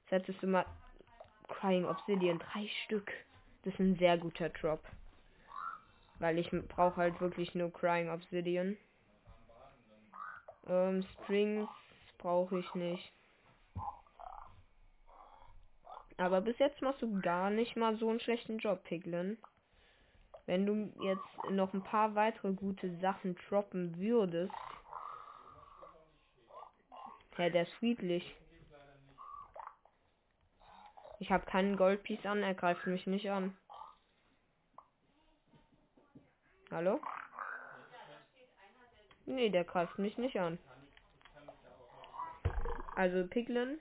Das 0.09 0.19
hättest 0.19 0.43
du 0.43 0.47
mal 0.47 0.65
Crying 1.47 1.85
Obsidian, 1.85 2.39
drei 2.39 2.67
Stück. 2.85 3.11
Das 3.63 3.73
ist 3.73 3.79
ein 3.79 3.97
sehr 3.97 4.17
guter 4.17 4.49
Drop. 4.49 4.83
Weil 6.19 6.37
ich 6.37 6.51
brauche 6.51 6.97
halt 6.97 7.21
wirklich 7.21 7.55
nur 7.55 7.71
Crying 7.71 8.09
Obsidian. 8.09 8.77
Ähm, 10.67 11.03
Strings 11.13 11.69
brauche 12.17 12.59
ich 12.59 12.75
nicht. 12.75 13.13
Aber 16.17 16.41
bis 16.41 16.57
jetzt 16.57 16.81
machst 16.81 17.01
du 17.01 17.21
gar 17.21 17.49
nicht 17.49 17.75
mal 17.75 17.95
so 17.97 18.09
einen 18.09 18.19
schlechten 18.19 18.57
Job, 18.57 18.83
Piglin. 18.83 19.37
Wenn 20.47 20.65
du 20.65 20.91
jetzt 21.03 21.51
noch 21.51 21.73
ein 21.73 21.83
paar 21.83 22.15
weitere 22.15 22.53
gute 22.53 22.97
Sachen 22.99 23.35
droppen 23.47 23.97
würdest. 23.99 24.53
Ja, 27.37 27.49
der 27.49 27.63
ist 27.63 27.73
friedlich. 27.73 28.35
Ich 31.19 31.31
habe 31.31 31.45
keinen 31.45 31.77
Goldpiece 31.77 32.25
an, 32.25 32.41
er 32.41 32.53
greift 32.55 32.85
mich 32.87 33.05
nicht 33.05 33.29
an. 33.29 33.55
Hallo? 36.71 36.99
Nee, 39.27 39.49
der 39.49 39.65
greift 39.65 39.99
mich 39.99 40.17
nicht 40.17 40.39
an. 40.39 40.57
Also 42.95 43.27
Piglin, 43.27 43.77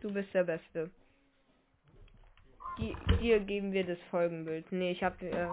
du 0.00 0.12
bist 0.12 0.34
der 0.34 0.44
Beste. 0.44 0.90
dir 3.20 3.40
geben 3.40 3.72
wir 3.72 3.86
das 3.86 3.98
Folgenbild. 4.10 4.70
Nee, 4.72 4.90
ich 4.90 5.02
habe 5.04 5.24
äh, 5.24 5.48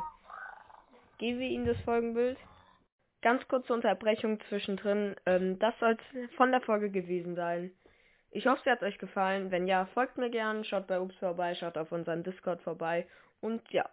geben 1.19 1.39
wir 1.39 1.47
ihm 1.47 1.65
das 1.65 1.79
Folgenbild. 1.81 2.39
Ganz 3.21 3.47
kurze 3.47 3.71
Unterbrechung 3.73 4.39
zwischendrin. 4.49 5.15
Ähm, 5.27 5.59
das 5.59 5.77
soll 5.79 5.95
von 6.37 6.51
der 6.51 6.61
Folge 6.61 6.89
gewesen 6.89 7.35
sein. 7.35 7.71
Ich 8.31 8.47
hoffe, 8.47 8.61
es 8.65 8.71
hat 8.71 8.81
euch 8.81 8.97
gefallen. 8.97 9.51
Wenn 9.51 9.67
ja, 9.67 9.85
folgt 9.93 10.17
mir 10.17 10.31
gern, 10.31 10.65
schaut 10.65 10.87
bei 10.87 10.99
Ups 10.99 11.15
vorbei, 11.17 11.53
schaut 11.53 11.77
auf 11.77 11.91
unseren 11.91 12.23
Discord 12.23 12.61
vorbei. 12.63 13.07
Und 13.41 13.61
ja, 13.71 13.87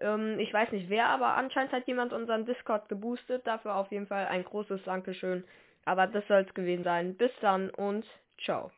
ähm, 0.00 0.38
ich 0.38 0.52
weiß 0.52 0.72
nicht 0.72 0.88
wer, 0.88 1.06
aber 1.08 1.36
anscheinend 1.36 1.72
hat 1.72 1.86
jemand 1.86 2.12
unseren 2.12 2.46
Discord 2.46 2.88
geboostet. 2.88 3.46
Dafür 3.46 3.76
auf 3.76 3.90
jeden 3.90 4.06
Fall 4.06 4.26
ein 4.26 4.44
großes 4.44 4.82
Dankeschön. 4.84 5.44
Aber 5.84 6.06
das 6.06 6.26
soll 6.28 6.44
es 6.46 6.54
gewesen 6.54 6.84
sein. 6.84 7.16
Bis 7.16 7.32
dann 7.40 7.70
und 7.70 8.04
ciao. 8.44 8.70